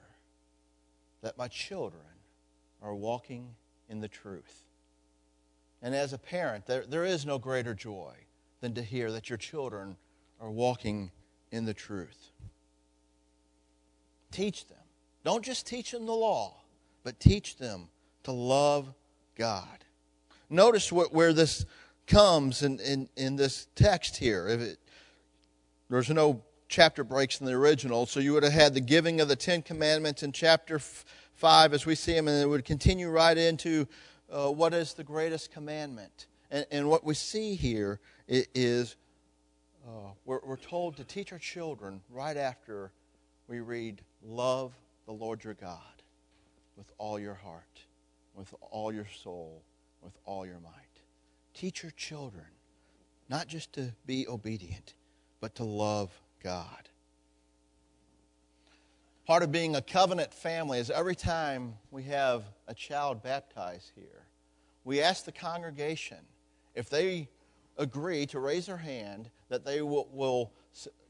that 1.26 1.36
my 1.36 1.48
children 1.48 2.04
are 2.80 2.94
walking 2.94 3.56
in 3.88 3.98
the 3.98 4.06
truth. 4.06 4.64
And 5.82 5.92
as 5.92 6.12
a 6.12 6.18
parent, 6.18 6.66
there, 6.66 6.84
there 6.88 7.04
is 7.04 7.26
no 7.26 7.36
greater 7.36 7.74
joy 7.74 8.14
than 8.60 8.74
to 8.74 8.82
hear 8.82 9.10
that 9.10 9.28
your 9.28 9.36
children 9.36 9.96
are 10.40 10.52
walking 10.52 11.10
in 11.50 11.64
the 11.64 11.74
truth. 11.74 12.30
Teach 14.30 14.68
them. 14.68 14.78
Don't 15.24 15.44
just 15.44 15.66
teach 15.66 15.90
them 15.90 16.06
the 16.06 16.12
law, 16.12 16.58
but 17.02 17.18
teach 17.18 17.56
them 17.56 17.88
to 18.22 18.30
love 18.30 18.94
God. 19.34 19.84
Notice 20.48 20.92
what, 20.92 21.12
where 21.12 21.32
this 21.32 21.66
comes 22.06 22.62
in, 22.62 22.78
in, 22.78 23.08
in 23.16 23.34
this 23.34 23.66
text 23.74 24.16
here. 24.18 24.46
If 24.46 24.60
it, 24.60 24.78
there's 25.90 26.08
no 26.08 26.44
chapter 26.68 27.04
breaks 27.04 27.40
in 27.40 27.46
the 27.46 27.52
original, 27.52 28.06
so 28.06 28.20
you 28.20 28.32
would 28.32 28.42
have 28.42 28.52
had 28.52 28.74
the 28.74 28.80
giving 28.80 29.20
of 29.20 29.28
the 29.28 29.36
Ten 29.36 29.62
Commandments 29.62 30.22
in 30.22 30.32
chapter 30.32 30.78
5 30.78 31.72
as 31.72 31.86
we 31.86 31.94
see 31.94 32.14
them, 32.14 32.28
and 32.28 32.42
it 32.42 32.46
would 32.46 32.64
continue 32.64 33.08
right 33.08 33.36
into 33.36 33.86
uh, 34.30 34.50
what 34.50 34.74
is 34.74 34.94
the 34.94 35.04
greatest 35.04 35.52
commandment. 35.52 36.26
And, 36.50 36.66
and 36.70 36.88
what 36.88 37.04
we 37.04 37.14
see 37.14 37.54
here 37.54 38.00
is 38.28 38.96
uh, 39.86 40.10
we're, 40.24 40.40
we're 40.44 40.56
told 40.56 40.96
to 40.96 41.04
teach 41.04 41.32
our 41.32 41.38
children 41.38 42.00
right 42.10 42.36
after 42.36 42.90
we 43.48 43.60
read, 43.60 44.02
Love 44.22 44.72
the 45.06 45.12
Lord 45.12 45.44
your 45.44 45.54
God 45.54 45.80
with 46.76 46.92
all 46.98 47.18
your 47.18 47.34
heart, 47.34 47.80
with 48.34 48.52
all 48.70 48.92
your 48.92 49.06
soul, 49.22 49.62
with 50.02 50.18
all 50.24 50.44
your 50.44 50.60
might. 50.60 50.72
Teach 51.54 51.82
your 51.82 51.92
children 51.92 52.46
not 53.28 53.48
just 53.48 53.72
to 53.74 53.92
be 54.04 54.26
obedient, 54.28 54.94
but 55.40 55.54
to 55.56 55.64
love 55.64 56.10
God. 56.42 56.88
Part 59.26 59.42
of 59.42 59.50
being 59.50 59.74
a 59.74 59.82
covenant 59.82 60.32
family 60.32 60.78
is 60.78 60.88
every 60.88 61.16
time 61.16 61.74
we 61.90 62.04
have 62.04 62.44
a 62.68 62.74
child 62.74 63.22
baptized 63.22 63.90
here, 63.96 64.26
we 64.84 65.00
ask 65.02 65.24
the 65.24 65.32
congregation 65.32 66.18
if 66.74 66.88
they 66.88 67.28
agree 67.76 68.26
to 68.26 68.38
raise 68.38 68.66
their 68.66 68.76
hand 68.76 69.30
that 69.48 69.64
they 69.64 69.82
will, 69.82 70.08
will 70.12 70.52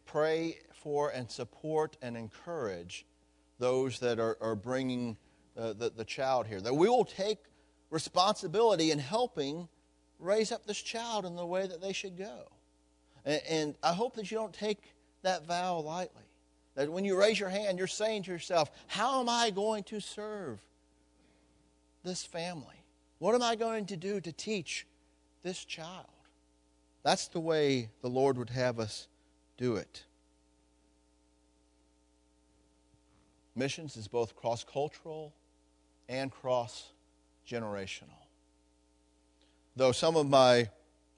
pray 0.06 0.58
for 0.72 1.10
and 1.10 1.30
support 1.30 1.96
and 2.00 2.16
encourage 2.16 3.04
those 3.58 3.98
that 4.00 4.18
are, 4.18 4.38
are 4.40 4.54
bringing 4.54 5.16
uh, 5.56 5.72
the, 5.74 5.90
the 5.94 6.04
child 6.04 6.46
here. 6.46 6.60
That 6.60 6.74
we 6.74 6.88
will 6.88 7.04
take 7.04 7.38
responsibility 7.90 8.90
in 8.90 8.98
helping 8.98 9.68
raise 10.18 10.52
up 10.52 10.66
this 10.66 10.80
child 10.80 11.26
in 11.26 11.36
the 11.36 11.44
way 11.44 11.66
that 11.66 11.82
they 11.82 11.92
should 11.92 12.16
go. 12.16 12.48
And, 13.24 13.42
and 13.48 13.74
I 13.82 13.92
hope 13.92 14.16
that 14.16 14.30
you 14.30 14.38
don't 14.38 14.54
take 14.54 14.94
that 15.26 15.44
vow 15.44 15.80
lightly. 15.80 16.22
That 16.76 16.90
when 16.90 17.04
you 17.04 17.18
raise 17.18 17.38
your 17.38 17.48
hand, 17.48 17.78
you're 17.78 17.86
saying 17.86 18.24
to 18.24 18.30
yourself, 18.30 18.70
How 18.86 19.20
am 19.20 19.28
I 19.28 19.50
going 19.50 19.82
to 19.84 20.00
serve 20.00 20.60
this 22.04 22.24
family? 22.24 22.84
What 23.18 23.34
am 23.34 23.42
I 23.42 23.56
going 23.56 23.86
to 23.86 23.96
do 23.96 24.20
to 24.20 24.32
teach 24.32 24.86
this 25.42 25.64
child? 25.64 26.06
That's 27.02 27.28
the 27.28 27.40
way 27.40 27.88
the 28.02 28.08
Lord 28.08 28.38
would 28.38 28.50
have 28.50 28.78
us 28.78 29.08
do 29.56 29.76
it. 29.76 30.04
Missions 33.56 33.96
is 33.96 34.06
both 34.06 34.36
cross 34.36 34.64
cultural 34.64 35.32
and 36.08 36.30
cross 36.30 36.92
generational. 37.48 38.26
Though 39.74 39.92
some 39.92 40.14
of 40.14 40.28
my 40.28 40.68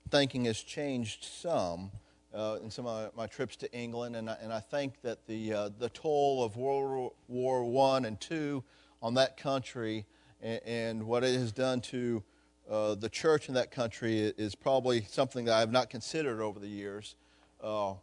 thinking 0.09 0.47
has 0.47 0.63
changed 0.63 1.25
some 1.25 1.91
uh, 2.35 2.59
in 2.63 2.71
some 2.71 2.87
of 2.87 3.15
my, 3.17 3.27
trips 3.27 3.57
to 3.57 3.73
England, 3.73 4.17
and 4.17 4.29
I, 4.29 4.37
and 4.43 4.53
I 4.53 4.61
think 4.61 5.01
that 5.03 5.27
the, 5.27 5.53
uh, 5.53 5.71
the 5.79 5.89
toll 5.89 6.45
of 6.45 6.57
World 6.57 7.13
War 7.29 7.93
I 7.93 8.07
and 8.07 8.19
II 8.31 8.63
on 9.01 9.15
that 9.15 9.37
country 9.37 10.07
and, 10.43 10.61
and 10.67 11.03
what 11.05 11.25
it 11.25 11.39
has 11.39 11.53
done 11.53 11.81
to 11.83 12.23
uh, 12.71 12.95
the 12.95 13.09
church 13.09 13.49
in 13.49 13.55
that 13.55 13.71
country 13.71 14.19
is 14.19 14.55
probably 14.55 15.03
something 15.09 15.47
that 15.47 15.55
I 15.55 15.61
have 15.61 15.73
not 15.73 15.89
considered 15.89 16.43
over 16.43 16.61
the 16.61 16.69
years. 16.69 17.17
Uh, 17.63 17.95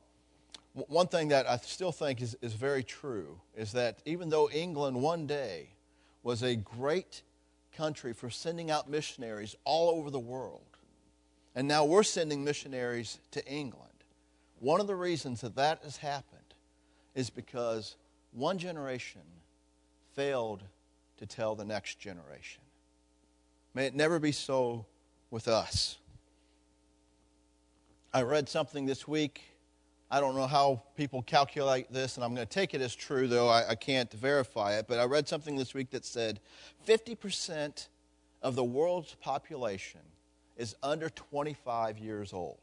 one 0.74 1.08
thing 1.08 1.30
that 1.30 1.48
I 1.48 1.58
still 1.58 1.92
think 1.92 2.22
is, 2.22 2.36
is 2.42 2.54
very 2.54 2.84
true 2.84 3.40
is 3.56 3.72
that 3.74 4.00
even 4.06 4.30
though 4.30 4.50
England 4.50 5.02
one 5.02 5.28
day 5.28 5.70
was 6.24 6.42
a 6.42 6.56
great 6.56 7.22
country 7.78 8.12
for 8.12 8.30
sending 8.30 8.72
out 8.72 8.90
missionaries 8.90 9.56
all 9.64 9.90
over 9.90 10.10
the 10.10 10.20
world, 10.20 10.66
and 11.54 11.68
now 11.68 11.86
we're 11.86 12.04
sending 12.04 12.44
missionaries 12.44 13.20
to 13.32 13.46
England, 13.48 13.85
one 14.60 14.80
of 14.80 14.88
the 14.88 14.96
reasons 14.96 15.41
that 15.41 15.56
that 15.56 15.82
has 15.84 15.98
happened 15.98 16.41
is 17.13 17.30
because 17.30 17.96
one 18.32 18.58
generation 18.58 19.22
failed 20.13 20.63
to 21.18 21.26
tell 21.26 21.56
the 21.56 21.65
next 21.65 22.00
generation. 22.00 22.62
May 23.74 23.86
it 23.86 23.96
never 23.96 24.20
be 24.20 24.32
so 24.32 24.86
with 25.32 25.48
us. 25.48 25.98
I 28.13 28.22
read 28.22 28.48
something 28.48 28.86
this 28.86 29.08
week 29.08 29.56
I 30.10 30.20
don't 30.20 30.36
know 30.36 30.48
how 30.48 30.84
people 30.96 31.24
calculate 31.24 31.91
this, 31.91 32.15
and 32.15 32.24
I'm 32.24 32.36
going 32.36 32.46
to 32.46 32.54
take 32.54 32.74
it 32.74 32.82
as 32.82 32.96
true, 32.96 33.28
though 33.28 33.50
I, 33.50 33.72
I 33.72 33.76
can't 33.76 34.12
verify 34.13 34.78
it. 34.78 34.86
But 34.88 35.00
I 35.00 35.06
read 35.06 35.28
something 35.28 35.56
this 35.56 35.74
week 35.74 35.89
that 35.91 36.06
said 36.06 36.39
50% 36.88 37.88
of 38.41 38.56
the 38.56 38.63
world's 38.63 39.15
population 39.15 40.02
is 40.58 40.76
under 40.84 41.10
25 41.10 41.98
years 41.98 42.34
old. 42.34 42.60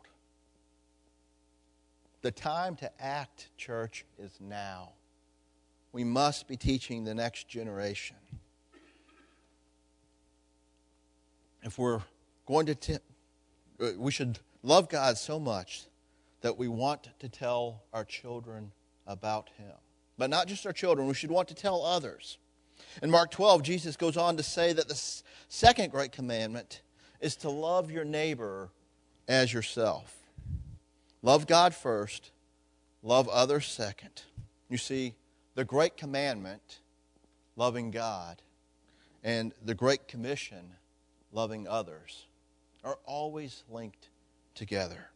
The 2.22 2.30
time 2.30 2.76
to 2.76 2.90
act, 3.02 3.48
church, 3.56 4.04
is 4.16 4.30
now. 4.40 4.92
We 5.92 6.04
must 6.04 6.46
be 6.46 6.56
teaching 6.56 7.04
the 7.04 7.14
next 7.14 7.48
generation. 7.48 8.16
If 11.64 11.78
we're 11.78 12.00
going 12.46 12.66
to, 12.66 12.74
t- 12.76 12.98
we 13.96 14.12
should 14.12 14.38
love 14.62 14.88
God 14.88 15.18
so 15.18 15.40
much 15.40 15.86
that 16.40 16.56
we 16.56 16.68
want 16.68 17.08
to 17.18 17.28
tell 17.28 17.82
our 17.92 18.04
children 18.04 18.72
about 19.06 19.50
him. 19.58 19.72
But 20.16 20.30
not 20.30 20.46
just 20.46 20.64
our 20.64 20.72
children, 20.72 21.08
we 21.08 21.14
should 21.14 21.30
want 21.30 21.48
to 21.48 21.54
tell 21.54 21.84
others. 21.84 22.38
In 23.02 23.10
Mark 23.10 23.32
12, 23.32 23.62
Jesus 23.62 23.96
goes 23.96 24.16
on 24.16 24.36
to 24.36 24.42
say 24.42 24.72
that 24.72 24.88
the 24.88 25.22
second 25.48 25.90
great 25.90 26.12
commandment 26.12 26.82
is 27.20 27.34
to 27.36 27.50
love 27.50 27.90
your 27.90 28.04
neighbor 28.04 28.70
as 29.28 29.52
yourself. 29.52 30.21
Love 31.22 31.46
God 31.46 31.74
first, 31.74 32.32
love 33.02 33.28
others 33.28 33.66
second. 33.66 34.22
You 34.68 34.76
see, 34.76 35.14
the 35.54 35.64
great 35.64 35.96
commandment, 35.96 36.80
loving 37.56 37.90
God, 37.90 38.42
and 39.22 39.52
the 39.64 39.74
great 39.74 40.08
commission, 40.08 40.72
loving 41.32 41.68
others, 41.68 42.26
are 42.82 42.98
always 43.04 43.62
linked 43.70 44.08
together. 44.54 45.10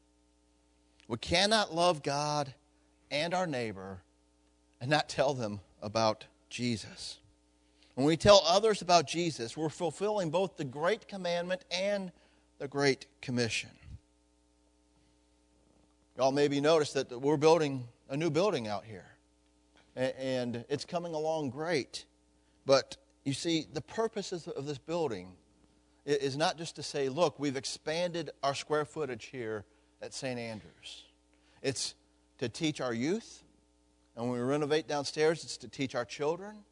We 1.08 1.18
cannot 1.18 1.74
love 1.74 2.02
God 2.02 2.54
and 3.10 3.34
our 3.34 3.46
neighbor 3.46 4.02
and 4.80 4.90
not 4.90 5.08
tell 5.08 5.34
them 5.34 5.60
about 5.82 6.26
Jesus. 6.50 7.18
When 7.94 8.06
we 8.06 8.16
tell 8.16 8.42
others 8.46 8.82
about 8.82 9.08
Jesus, 9.08 9.56
we're 9.56 9.68
fulfilling 9.68 10.30
both 10.30 10.56
the 10.56 10.64
Great 10.64 11.08
Commandment 11.08 11.64
and 11.70 12.12
the 12.58 12.68
Great 12.68 13.06
Commission. 13.22 13.70
Y'all 16.16 16.32
maybe 16.32 16.62
noticed 16.62 16.94
that 16.94 17.20
we're 17.20 17.36
building 17.36 17.86
a 18.08 18.16
new 18.16 18.30
building 18.30 18.66
out 18.68 18.84
here, 18.86 19.04
and 19.94 20.64
it's 20.70 20.86
coming 20.86 21.12
along 21.12 21.50
great. 21.50 22.06
But 22.64 22.96
you 23.24 23.34
see, 23.34 23.66
the 23.70 23.82
purpose 23.82 24.32
of 24.32 24.66
this 24.66 24.78
building 24.78 25.32
is 26.06 26.34
not 26.36 26.56
just 26.56 26.76
to 26.76 26.82
say, 26.82 27.10
look, 27.10 27.38
we've 27.38 27.56
expanded 27.56 28.30
our 28.42 28.54
square 28.54 28.86
footage 28.86 29.26
here 29.26 29.66
at 30.00 30.14
St. 30.14 30.38
Andrews. 30.38 31.04
It's 31.60 31.94
to 32.38 32.48
teach 32.48 32.80
our 32.80 32.94
youth, 32.94 33.42
and 34.16 34.30
when 34.30 34.40
we 34.40 34.44
renovate 34.44 34.88
downstairs, 34.88 35.44
it's 35.44 35.58
to 35.58 35.68
teach 35.68 35.94
our 35.94 36.06
children, 36.06 36.64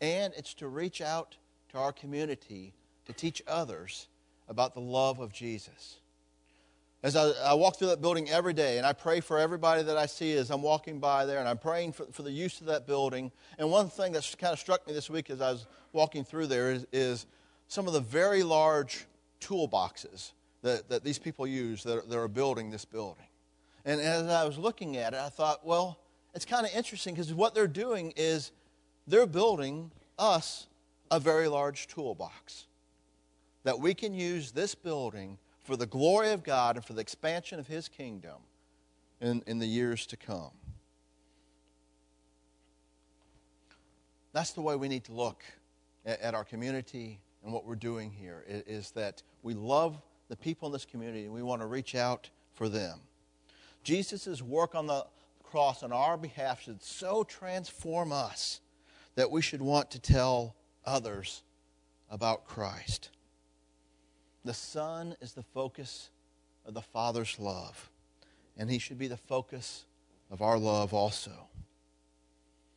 and 0.00 0.32
it's 0.38 0.54
to 0.54 0.68
reach 0.68 1.02
out 1.02 1.36
to 1.68 1.78
our 1.78 1.92
community 1.92 2.72
to 3.04 3.12
teach 3.12 3.42
others 3.46 4.08
about 4.48 4.72
the 4.72 4.80
love 4.80 5.18
of 5.18 5.34
Jesus. 5.34 5.96
As 7.06 7.14
I, 7.14 7.30
I, 7.44 7.54
walk 7.54 7.76
through 7.76 7.86
that 7.86 8.00
building 8.00 8.28
every 8.30 8.52
day, 8.52 8.78
and 8.78 8.84
I 8.84 8.92
pray 8.92 9.20
for 9.20 9.38
everybody 9.38 9.84
that 9.84 9.96
I 9.96 10.06
see 10.06 10.32
as 10.32 10.50
I'm 10.50 10.60
walking 10.60 10.98
by 10.98 11.24
there, 11.24 11.38
and 11.38 11.48
I'm 11.48 11.56
praying 11.56 11.92
for, 11.92 12.06
for 12.06 12.24
the 12.24 12.32
use 12.32 12.60
of 12.60 12.66
that 12.66 12.84
building. 12.84 13.30
And 13.60 13.70
one 13.70 13.88
thing 13.88 14.10
that's 14.10 14.34
kind 14.34 14.52
of 14.52 14.58
struck 14.58 14.84
me 14.88 14.92
this 14.92 15.08
week 15.08 15.30
as 15.30 15.40
I 15.40 15.52
was 15.52 15.68
walking 15.92 16.24
through 16.24 16.48
there 16.48 16.72
is, 16.72 16.84
is 16.90 17.26
some 17.68 17.86
of 17.86 17.92
the 17.92 18.00
very 18.00 18.42
large 18.42 19.06
toolboxes 19.40 20.32
that, 20.62 20.88
that 20.88 21.04
these 21.04 21.16
people 21.16 21.46
use 21.46 21.84
that, 21.84 22.10
that 22.10 22.18
are 22.18 22.26
building 22.26 22.70
this 22.70 22.84
building. 22.84 23.28
And 23.84 24.00
as 24.00 24.26
I 24.26 24.44
was 24.44 24.58
looking 24.58 24.96
at 24.96 25.14
it, 25.14 25.20
I 25.20 25.28
thought, 25.28 25.64
well, 25.64 26.00
it's 26.34 26.44
kind 26.44 26.66
of 26.66 26.74
interesting 26.74 27.14
because 27.14 27.32
what 27.32 27.54
they're 27.54 27.68
doing 27.68 28.14
is 28.16 28.50
they're 29.06 29.28
building 29.28 29.92
us 30.18 30.66
a 31.12 31.20
very 31.20 31.46
large 31.46 31.86
toolbox 31.86 32.66
that 33.62 33.78
we 33.78 33.94
can 33.94 34.12
use 34.12 34.50
this 34.50 34.74
building 34.74 35.38
for 35.66 35.76
the 35.76 35.86
glory 35.86 36.30
of 36.30 36.44
God 36.44 36.76
and 36.76 36.84
for 36.84 36.92
the 36.92 37.00
expansion 37.00 37.58
of 37.58 37.66
His 37.66 37.88
kingdom 37.88 38.38
in, 39.20 39.42
in 39.46 39.58
the 39.58 39.66
years 39.66 40.06
to 40.06 40.16
come. 40.16 40.52
That's 44.32 44.52
the 44.52 44.60
way 44.60 44.76
we 44.76 44.88
need 44.88 45.04
to 45.04 45.12
look 45.12 45.42
at, 46.04 46.20
at 46.20 46.34
our 46.34 46.44
community 46.44 47.20
and 47.42 47.52
what 47.52 47.64
we're 47.64 47.74
doing 47.74 48.10
here 48.10 48.44
is, 48.46 48.62
is 48.66 48.90
that 48.92 49.22
we 49.42 49.54
love 49.54 50.00
the 50.28 50.36
people 50.36 50.66
in 50.66 50.72
this 50.72 50.84
community 50.84 51.24
and 51.24 51.32
we 51.32 51.42
want 51.42 51.62
to 51.62 51.66
reach 51.66 51.94
out 51.94 52.30
for 52.52 52.68
them. 52.68 53.00
Jesus' 53.82 54.42
work 54.42 54.74
on 54.74 54.86
the 54.86 55.06
cross 55.42 55.82
on 55.82 55.92
our 55.92 56.16
behalf 56.16 56.62
should 56.62 56.82
so 56.82 57.24
transform 57.24 58.12
us 58.12 58.60
that 59.14 59.30
we 59.30 59.40
should 59.40 59.62
want 59.62 59.90
to 59.92 59.98
tell 59.98 60.54
others 60.84 61.42
about 62.10 62.44
Christ. 62.46 63.10
The 64.46 64.54
Son 64.54 65.16
is 65.20 65.32
the 65.32 65.42
focus 65.42 66.10
of 66.64 66.72
the 66.72 66.80
Father's 66.80 67.36
love, 67.40 67.90
and 68.56 68.70
He 68.70 68.78
should 68.78 68.96
be 68.96 69.08
the 69.08 69.16
focus 69.16 69.86
of 70.30 70.40
our 70.40 70.56
love 70.56 70.94
also. 70.94 71.32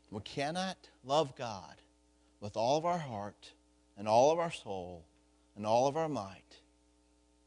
We 0.09 0.21
cannot 0.21 0.89
love 1.05 1.35
God 1.35 1.75
with 2.41 2.57
all 2.57 2.79
of 2.79 2.87
our 2.87 2.97
heart 2.97 3.51
and 3.99 4.07
all 4.07 4.31
of 4.31 4.39
our 4.39 4.49
soul 4.49 5.05
and 5.55 5.63
all 5.63 5.85
of 5.85 5.95
our 5.95 6.09
might 6.09 6.57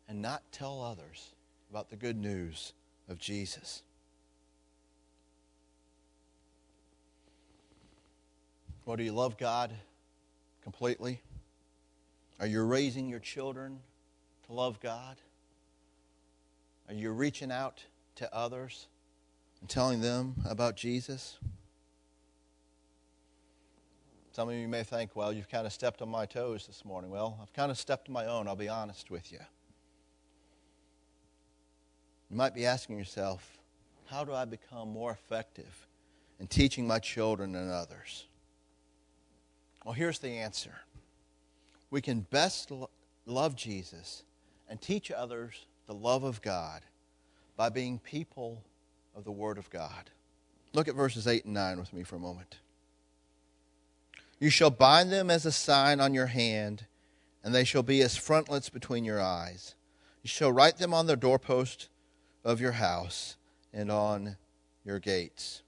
and 0.08 0.22
not 0.22 0.44
tell 0.52 0.80
others 0.80 1.34
about 1.68 1.90
the 1.90 1.96
good 1.96 2.16
news 2.16 2.74
of 3.08 3.18
Jesus. 3.18 3.82
Well, 8.84 8.96
do 8.96 9.02
you 9.02 9.12
love 9.12 9.36
God 9.36 9.72
completely? 10.62 11.22
Are 12.38 12.46
you 12.46 12.62
raising 12.62 13.08
your 13.08 13.18
children 13.18 13.80
to 14.46 14.52
love 14.52 14.80
God? 14.80 15.16
Are 16.88 16.94
you 16.94 17.10
reaching 17.12 17.50
out 17.50 17.82
to 18.16 18.34
others 18.34 18.88
and 19.60 19.68
telling 19.68 20.00
them 20.00 20.34
about 20.44 20.76
Jesus? 20.76 21.38
Some 24.32 24.48
of 24.48 24.54
you 24.54 24.66
may 24.66 24.82
think, 24.82 25.14
well, 25.14 25.32
you've 25.32 25.48
kind 25.48 25.66
of 25.66 25.72
stepped 25.72 26.00
on 26.00 26.08
my 26.08 26.26
toes 26.26 26.66
this 26.66 26.84
morning. 26.84 27.10
Well, 27.10 27.38
I've 27.40 27.52
kind 27.52 27.70
of 27.70 27.78
stepped 27.78 28.08
on 28.08 28.14
my 28.14 28.26
own, 28.26 28.48
I'll 28.48 28.56
be 28.56 28.68
honest 28.68 29.10
with 29.10 29.30
you. 29.30 29.40
You 32.30 32.36
might 32.36 32.54
be 32.54 32.64
asking 32.64 32.96
yourself, 32.96 33.58
how 34.06 34.24
do 34.24 34.32
I 34.32 34.46
become 34.46 34.90
more 34.90 35.10
effective 35.10 35.86
in 36.40 36.46
teaching 36.46 36.86
my 36.86 36.98
children 36.98 37.54
and 37.54 37.70
others? 37.70 38.26
Well, 39.84 39.92
here's 39.94 40.18
the 40.18 40.30
answer 40.30 40.72
we 41.90 42.00
can 42.00 42.20
best 42.20 42.70
lo- 42.70 42.88
love 43.26 43.54
Jesus 43.54 44.22
and 44.72 44.80
teach 44.80 45.10
others 45.10 45.66
the 45.86 45.92
love 45.92 46.24
of 46.24 46.40
God 46.40 46.80
by 47.58 47.68
being 47.68 47.98
people 47.98 48.64
of 49.14 49.22
the 49.22 49.30
Word 49.30 49.58
of 49.58 49.68
God. 49.68 50.08
Look 50.72 50.88
at 50.88 50.94
verses 50.94 51.26
8 51.26 51.44
and 51.44 51.52
9 51.52 51.78
with 51.78 51.92
me 51.92 52.04
for 52.04 52.16
a 52.16 52.18
moment. 52.18 52.56
You 54.40 54.48
shall 54.48 54.70
bind 54.70 55.12
them 55.12 55.30
as 55.30 55.44
a 55.44 55.52
sign 55.52 56.00
on 56.00 56.14
your 56.14 56.24
hand, 56.24 56.86
and 57.44 57.54
they 57.54 57.64
shall 57.64 57.82
be 57.82 58.00
as 58.00 58.16
frontlets 58.16 58.70
between 58.70 59.04
your 59.04 59.20
eyes. 59.20 59.74
You 60.22 60.28
shall 60.28 60.50
write 60.50 60.78
them 60.78 60.94
on 60.94 61.06
the 61.06 61.18
doorpost 61.18 61.90
of 62.42 62.58
your 62.58 62.72
house 62.72 63.36
and 63.74 63.92
on 63.92 64.38
your 64.86 65.00
gates. 65.00 65.60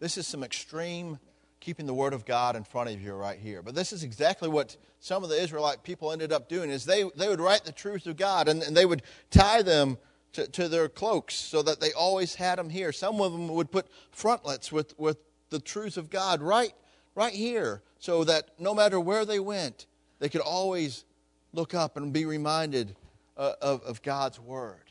This 0.00 0.18
is 0.18 0.26
some 0.26 0.42
extreme 0.42 1.20
keeping 1.60 1.86
the 1.86 1.94
word 1.94 2.12
of 2.12 2.24
God 2.24 2.56
in 2.56 2.64
front 2.64 2.90
of 2.90 3.00
you 3.00 3.12
right 3.12 3.38
here. 3.38 3.62
But 3.62 3.74
this 3.74 3.92
is 3.92 4.02
exactly 4.02 4.48
what 4.48 4.76
some 4.98 5.22
of 5.22 5.28
the 5.28 5.40
Israelite 5.40 5.82
people 5.82 6.10
ended 6.10 6.32
up 6.32 6.48
doing 6.48 6.70
is 6.70 6.84
they, 6.84 7.04
they 7.16 7.28
would 7.28 7.40
write 7.40 7.64
the 7.64 7.72
truth 7.72 8.06
of 8.06 8.16
God 8.16 8.48
and, 8.48 8.62
and 8.62 8.76
they 8.76 8.86
would 8.86 9.02
tie 9.30 9.62
them 9.62 9.98
to, 10.32 10.46
to 10.48 10.68
their 10.68 10.88
cloaks 10.88 11.34
so 11.34 11.62
that 11.62 11.80
they 11.80 11.92
always 11.92 12.34
had 12.34 12.58
them 12.58 12.70
here. 12.70 12.92
Some 12.92 13.20
of 13.20 13.32
them 13.32 13.48
would 13.48 13.70
put 13.70 13.86
frontlets 14.10 14.72
with, 14.72 14.98
with 14.98 15.18
the 15.50 15.60
truths 15.60 15.96
of 15.96 16.10
God 16.10 16.40
right, 16.40 16.72
right 17.14 17.32
here 17.32 17.82
so 17.98 18.24
that 18.24 18.50
no 18.58 18.74
matter 18.74 18.98
where 18.98 19.24
they 19.24 19.40
went, 19.40 19.86
they 20.18 20.28
could 20.28 20.40
always 20.40 21.04
look 21.52 21.74
up 21.74 21.96
and 21.96 22.12
be 22.12 22.24
reminded 22.24 22.96
uh, 23.36 23.54
of, 23.60 23.82
of 23.82 24.02
God's 24.02 24.38
Word. 24.38 24.84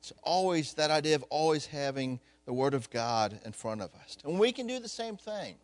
It's 0.00 0.12
always 0.22 0.74
that 0.74 0.90
idea 0.90 1.16
of 1.16 1.24
always 1.24 1.66
having 1.66 2.20
the 2.44 2.52
Word 2.52 2.74
of 2.74 2.88
God 2.90 3.40
in 3.44 3.52
front 3.52 3.82
of 3.82 3.90
us. 3.94 4.16
And 4.24 4.38
we 4.38 4.52
can 4.52 4.66
do 4.66 4.78
the 4.78 4.88
same 4.88 5.16
thing. 5.16 5.56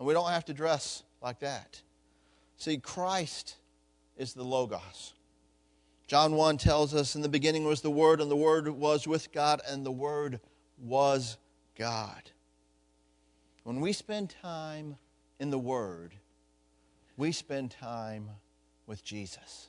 And 0.00 0.06
we 0.06 0.14
don't 0.14 0.30
have 0.30 0.46
to 0.46 0.54
dress 0.54 1.02
like 1.20 1.40
that. 1.40 1.82
See, 2.56 2.78
Christ 2.78 3.56
is 4.16 4.32
the 4.32 4.42
Logos. 4.42 5.12
John 6.06 6.32
1 6.36 6.56
tells 6.56 6.94
us, 6.94 7.14
In 7.14 7.20
the 7.20 7.28
beginning 7.28 7.64
was 7.64 7.82
the 7.82 7.90
Word, 7.90 8.22
and 8.22 8.30
the 8.30 8.34
Word 8.34 8.66
was 8.66 9.06
with 9.06 9.30
God, 9.30 9.60
and 9.68 9.84
the 9.84 9.90
Word 9.90 10.40
was 10.78 11.36
God. 11.76 12.30
When 13.62 13.80
we 13.80 13.92
spend 13.92 14.34
time 14.42 14.96
in 15.38 15.50
the 15.50 15.58
Word, 15.58 16.14
we 17.18 17.30
spend 17.30 17.70
time 17.70 18.30
with 18.86 19.04
Jesus. 19.04 19.68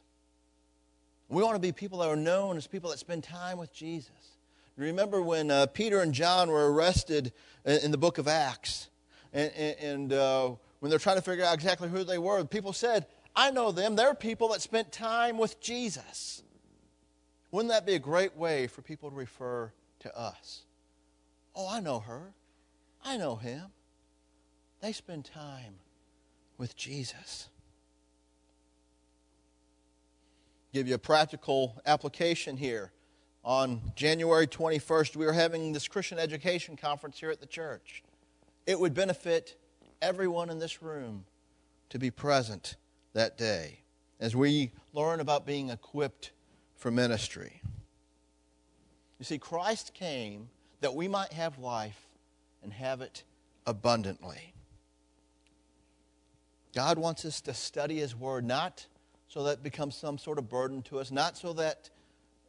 We 1.28 1.44
want 1.44 1.56
to 1.56 1.60
be 1.60 1.74
people 1.74 2.00
that 2.00 2.08
are 2.08 2.16
known 2.16 2.56
as 2.56 2.68
people 2.68 2.90
that 2.92 3.00
spend 3.00 3.26
time 3.26 3.58
with 3.58 3.74
Jesus. 3.74 4.38
Remember 4.78 5.22
when 5.22 5.52
uh, 5.52 5.66
Peter 5.66 6.00
and 6.00 6.14
John 6.14 6.50
were 6.50 6.72
arrested 6.72 7.34
in 7.66 7.92
the 7.92 7.98
book 7.98 8.18
of 8.18 8.30
Acts, 8.30 8.88
and, 9.34 9.52
and, 9.56 10.14
uh, 10.14 10.52
when 10.80 10.90
they're 10.90 11.00
trying 11.00 11.18
to 11.18 11.22
figure 11.22 11.46
out 11.46 11.54
exactly 11.54 11.88
who 11.88 12.04
they 12.04 12.18
were, 12.18 12.44
people 12.44 12.74
said, 12.74 13.06
I 13.36 13.52
know 13.52 13.72
them. 13.72 13.96
They're 13.96 14.16
people 14.16 14.50
that 14.50 14.62
spent 14.62 14.92
time 14.92 15.38
with 15.38 15.62
Jesus. 15.62 16.42
Wouldn't 17.52 17.72
that 17.72 17.86
be 17.86 17.94
a 17.94 18.00
great 18.00 18.36
way 18.36 18.68
for 18.68 18.82
people 18.82 19.10
to 19.10 19.16
refer 19.16 19.72
to 20.00 20.18
us? 20.18 20.64
Oh, 21.56 21.68
I 21.70 21.80
know 21.80 22.00
her. 22.00 22.34
I 23.04 23.18
know 23.18 23.36
him. 23.36 23.68
They 24.82 24.92
spend 24.92 25.26
time 25.26 25.76
with 26.58 26.76
Jesus. 26.76 27.50
Give 30.74 30.88
you 30.88 30.96
a 30.96 31.00
practical 31.00 31.80
application 31.86 32.58
here. 32.58 32.92
On 33.44 33.82
January 33.96 34.48
21st, 34.48 35.16
we 35.16 35.26
are 35.26 35.34
having 35.34 35.74
this 35.74 35.88
Christian 35.88 36.18
education 36.18 36.76
conference 36.76 37.20
here 37.20 37.32
at 37.32 37.40
the 37.40 37.48
church. 37.48 38.04
It 38.66 38.80
would 38.80 38.94
benefit 38.94 39.56
everyone 40.02 40.50
in 40.50 40.60
this 40.60 40.82
room 40.82 41.26
to 41.90 42.00
be 42.00 42.12
present 42.12 42.76
that 43.14 43.38
day 43.38 43.80
as 44.20 44.36
we 44.36 44.72
learn 44.94 45.20
about 45.20 45.46
being 45.46 45.70
equipped 45.70 46.32
for 46.76 46.92
ministry. 46.92 47.62
You 49.20 49.26
see, 49.26 49.38
Christ 49.38 49.94
came 49.94 50.50
that 50.82 50.96
we 50.96 51.08
might 51.08 51.34
have 51.34 51.58
life 51.60 52.08
and 52.64 52.72
have 52.74 53.02
it 53.02 53.24
abundantly. 53.66 54.54
God 56.74 56.98
wants 56.98 57.26
us 57.26 57.42
to 57.42 57.54
study 57.54 57.98
His 57.98 58.16
Word, 58.16 58.46
not 58.46 58.86
so 59.28 59.44
that 59.44 59.54
it 59.54 59.64
becomes 59.64 59.96
some 59.96 60.18
sort 60.18 60.38
of 60.38 60.50
burden 60.50 60.82
to 60.84 61.00
us, 61.00 61.12
not 61.12 61.38
so 61.38 61.54
that 61.54 61.90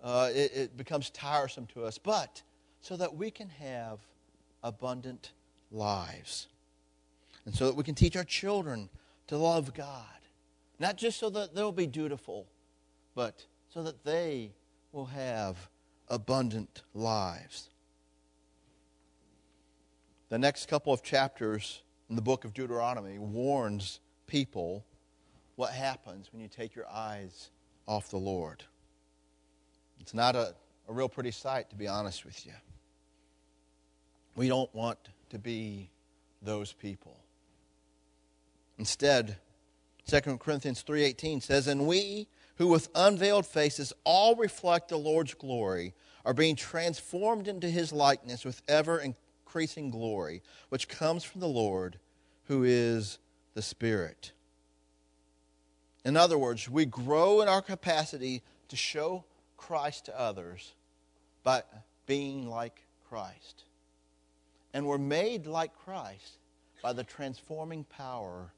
uh, 0.03 0.31
it, 0.33 0.53
it 0.55 0.77
becomes 0.77 1.11
tiresome 1.11 1.67
to 1.75 1.85
us, 1.85 1.99
but 1.99 2.43
so 2.81 2.97
that 2.97 3.15
we 3.15 3.31
can 3.31 3.49
have 3.49 3.99
abundant 4.63 5.33
lives. 5.73 6.49
And 7.45 7.55
so 7.55 7.67
that 7.67 7.75
we 7.75 7.83
can 7.83 7.95
teach 7.95 8.17
our 8.17 8.25
children 8.25 8.89
to 9.29 9.37
love 9.37 9.75
God. 9.75 10.07
Not 10.79 10.97
just 10.97 11.19
so 11.19 11.31
that 11.31 11.55
they'll 11.55 11.73
be 11.73 11.87
dutiful, 11.87 12.47
but 13.15 13.47
so 13.73 13.83
that 13.83 14.05
they 14.05 14.53
will 14.93 15.07
have 15.07 15.57
abundant 16.09 16.83
lives. 16.95 17.71
The 20.29 20.39
next 20.39 20.69
couple 20.69 20.93
of 20.93 21.03
chapters 21.03 21.83
in 22.09 22.17
the 22.17 22.23
book 22.23 22.45
of 22.45 22.55
Deuteronomy 22.55 23.19
warns 23.19 24.01
people 24.27 24.85
what 25.57 25.73
happens 25.73 26.29
when 26.33 26.43
you 26.43 26.49
take 26.49 26.75
your 26.75 26.89
eyes 26.89 27.51
off 27.87 28.11
the 28.11 28.17
Lord. 28.17 28.65
It's 30.01 30.15
not 30.15 30.35
a, 30.35 30.55
a 30.89 30.93
real 30.93 31.09
pretty 31.09 31.31
sight, 31.31 31.71
to 31.71 31.77
be 31.77 31.87
honest 31.87 32.25
with 32.25 32.45
you. 32.47 32.53
We 34.35 34.49
don't 34.49 34.75
want 34.75 34.99
to 35.33 35.39
be 35.39 35.91
those 36.43 36.75
people. 36.75 37.17
Instead, 38.77 39.39
2 40.07 40.39
Corinthians 40.39 40.83
3:18 40.83 41.41
says, 41.41 41.67
"And 41.67 41.87
we 41.87 42.29
who 42.57 42.69
with 42.69 42.91
unveiled 42.95 43.47
faces 43.47 43.95
all 44.05 44.37
reflect 44.37 44.89
the 44.89 44.99
Lord's 44.99 45.33
glory 45.33 45.95
are 46.27 46.35
being 46.35 46.55
transformed 46.55 47.49
into 47.49 47.71
his 47.71 47.93
likeness 47.93 48.45
with 48.45 48.61
ever 48.69 49.01
increasing 49.01 49.91
glory, 49.91 50.43
which 50.69 50.87
comes 50.87 51.25
from 51.25 51.41
the 51.41 51.49
Lord, 51.49 51.99
who 52.45 52.63
is 52.63 53.19
the 53.55 53.63
Spirit." 53.63 54.33
In 56.05 56.15
other 56.15 56.37
words, 56.37 56.69
we 56.69 56.85
grow 56.85 57.41
in 57.41 57.49
our 57.49 57.63
capacity 57.63 58.43
to 58.69 58.77
show 58.77 59.25
Christ 59.57 60.05
to 60.07 60.19
others 60.19 60.75
by 61.43 61.65
being 62.05 62.51
like 62.51 62.85
Christ. 63.09 63.65
And 64.75 64.87
we're 64.87 64.99
made 64.99 65.47
like 65.47 65.75
Christ 65.85 66.39
by 66.83 66.93
the 66.93 67.05
transforming 67.05 67.85
power 67.85 68.53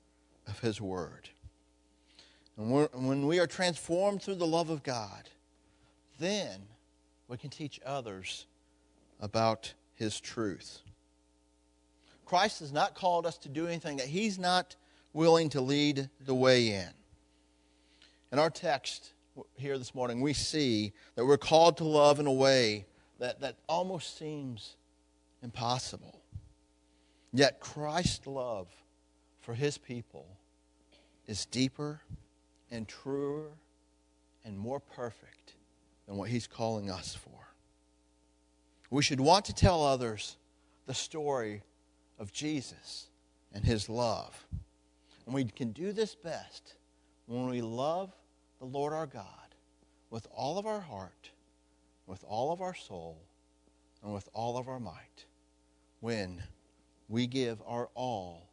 of 0.46 0.58
His 0.60 0.80
Word. 0.80 1.28
And 2.56 2.70
when 2.92 3.26
we 3.26 3.40
are 3.40 3.46
transformed 3.46 4.22
through 4.22 4.36
the 4.36 4.46
love 4.46 4.70
of 4.70 4.82
God, 4.82 5.28
then 6.18 6.60
we 7.26 7.36
can 7.36 7.50
teach 7.50 7.80
others 7.84 8.46
about 9.20 9.74
His 9.94 10.20
truth. 10.20 10.80
Christ 12.24 12.60
has 12.60 12.72
not 12.72 12.94
called 12.94 13.26
us 13.26 13.36
to 13.38 13.48
do 13.48 13.66
anything 13.66 13.96
that 13.96 14.06
He's 14.06 14.38
not 14.38 14.76
willing 15.12 15.48
to 15.50 15.60
lead 15.60 16.08
the 16.24 16.34
way 16.34 16.68
in. 16.68 16.88
In 18.32 18.38
our 18.38 18.50
text 18.50 19.12
here 19.56 19.78
this 19.78 19.94
morning, 19.94 20.20
we 20.20 20.32
see 20.32 20.92
that 21.16 21.24
we're 21.24 21.36
called 21.36 21.76
to 21.78 21.84
love 21.84 22.20
in 22.20 22.26
a 22.26 22.32
way 22.32 22.86
that, 23.18 23.40
that 23.40 23.56
almost 23.68 24.18
seems 24.18 24.76
impossible. 25.44 26.18
Yet 27.32 27.60
Christ's 27.60 28.26
love 28.26 28.68
for 29.40 29.54
his 29.54 29.76
people 29.76 30.26
is 31.26 31.46
deeper 31.46 32.00
and 32.70 32.88
truer 32.88 33.50
and 34.44 34.58
more 34.58 34.80
perfect 34.80 35.54
than 36.06 36.16
what 36.16 36.30
he's 36.30 36.46
calling 36.46 36.90
us 36.90 37.14
for. 37.14 37.30
We 38.90 39.02
should 39.02 39.20
want 39.20 39.44
to 39.46 39.54
tell 39.54 39.84
others 39.84 40.36
the 40.86 40.94
story 40.94 41.62
of 42.18 42.32
Jesus 42.32 43.08
and 43.52 43.64
his 43.64 43.88
love. 43.88 44.46
And 45.26 45.34
we 45.34 45.44
can 45.44 45.72
do 45.72 45.92
this 45.92 46.14
best 46.14 46.74
when 47.26 47.48
we 47.48 47.60
love 47.60 48.12
the 48.60 48.66
Lord 48.66 48.92
our 48.92 49.06
God 49.06 49.24
with 50.10 50.26
all 50.34 50.58
of 50.58 50.66
our 50.66 50.80
heart, 50.80 51.30
with 52.06 52.24
all 52.26 52.52
of 52.52 52.60
our 52.60 52.74
soul, 52.74 53.18
and 54.02 54.14
with 54.14 54.28
all 54.32 54.56
of 54.56 54.68
our 54.68 54.80
might 54.80 55.26
when 56.04 56.42
we 57.08 57.26
give 57.26 57.62
our 57.66 57.88
all 57.94 58.50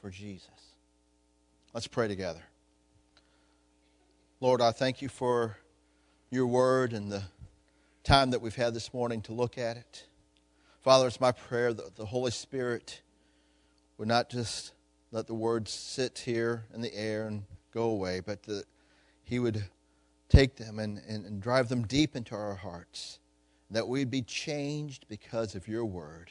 for 0.00 0.08
Jesus. 0.08 0.76
Let's 1.74 1.88
pray 1.88 2.06
together. 2.06 2.44
Lord, 4.40 4.60
I 4.60 4.70
thank 4.70 5.02
you 5.02 5.08
for 5.08 5.56
your 6.30 6.46
word 6.46 6.92
and 6.92 7.10
the 7.10 7.24
time 8.04 8.30
that 8.30 8.40
we've 8.40 8.54
had 8.54 8.72
this 8.72 8.94
morning 8.94 9.20
to 9.22 9.32
look 9.32 9.58
at 9.58 9.76
it. 9.76 10.06
Father, 10.80 11.08
it's 11.08 11.20
my 11.20 11.32
prayer 11.32 11.72
that 11.72 11.96
the 11.96 12.06
Holy 12.06 12.30
Spirit 12.30 13.02
would 13.98 14.06
not 14.06 14.30
just 14.30 14.72
let 15.10 15.26
the 15.26 15.34
words 15.34 15.72
sit 15.72 16.22
here 16.24 16.66
in 16.72 16.82
the 16.82 16.94
air 16.94 17.26
and 17.26 17.42
go 17.74 17.86
away, 17.88 18.20
but 18.20 18.44
that 18.44 18.62
He 19.24 19.40
would 19.40 19.64
take 20.28 20.54
them 20.54 20.78
and, 20.78 21.00
and, 21.08 21.26
and 21.26 21.42
drive 21.42 21.68
them 21.68 21.84
deep 21.84 22.14
into 22.14 22.36
our 22.36 22.54
hearts, 22.54 23.18
that 23.72 23.88
we'd 23.88 24.08
be 24.08 24.22
changed 24.22 25.06
because 25.08 25.56
of 25.56 25.66
your 25.66 25.84
word. 25.84 26.30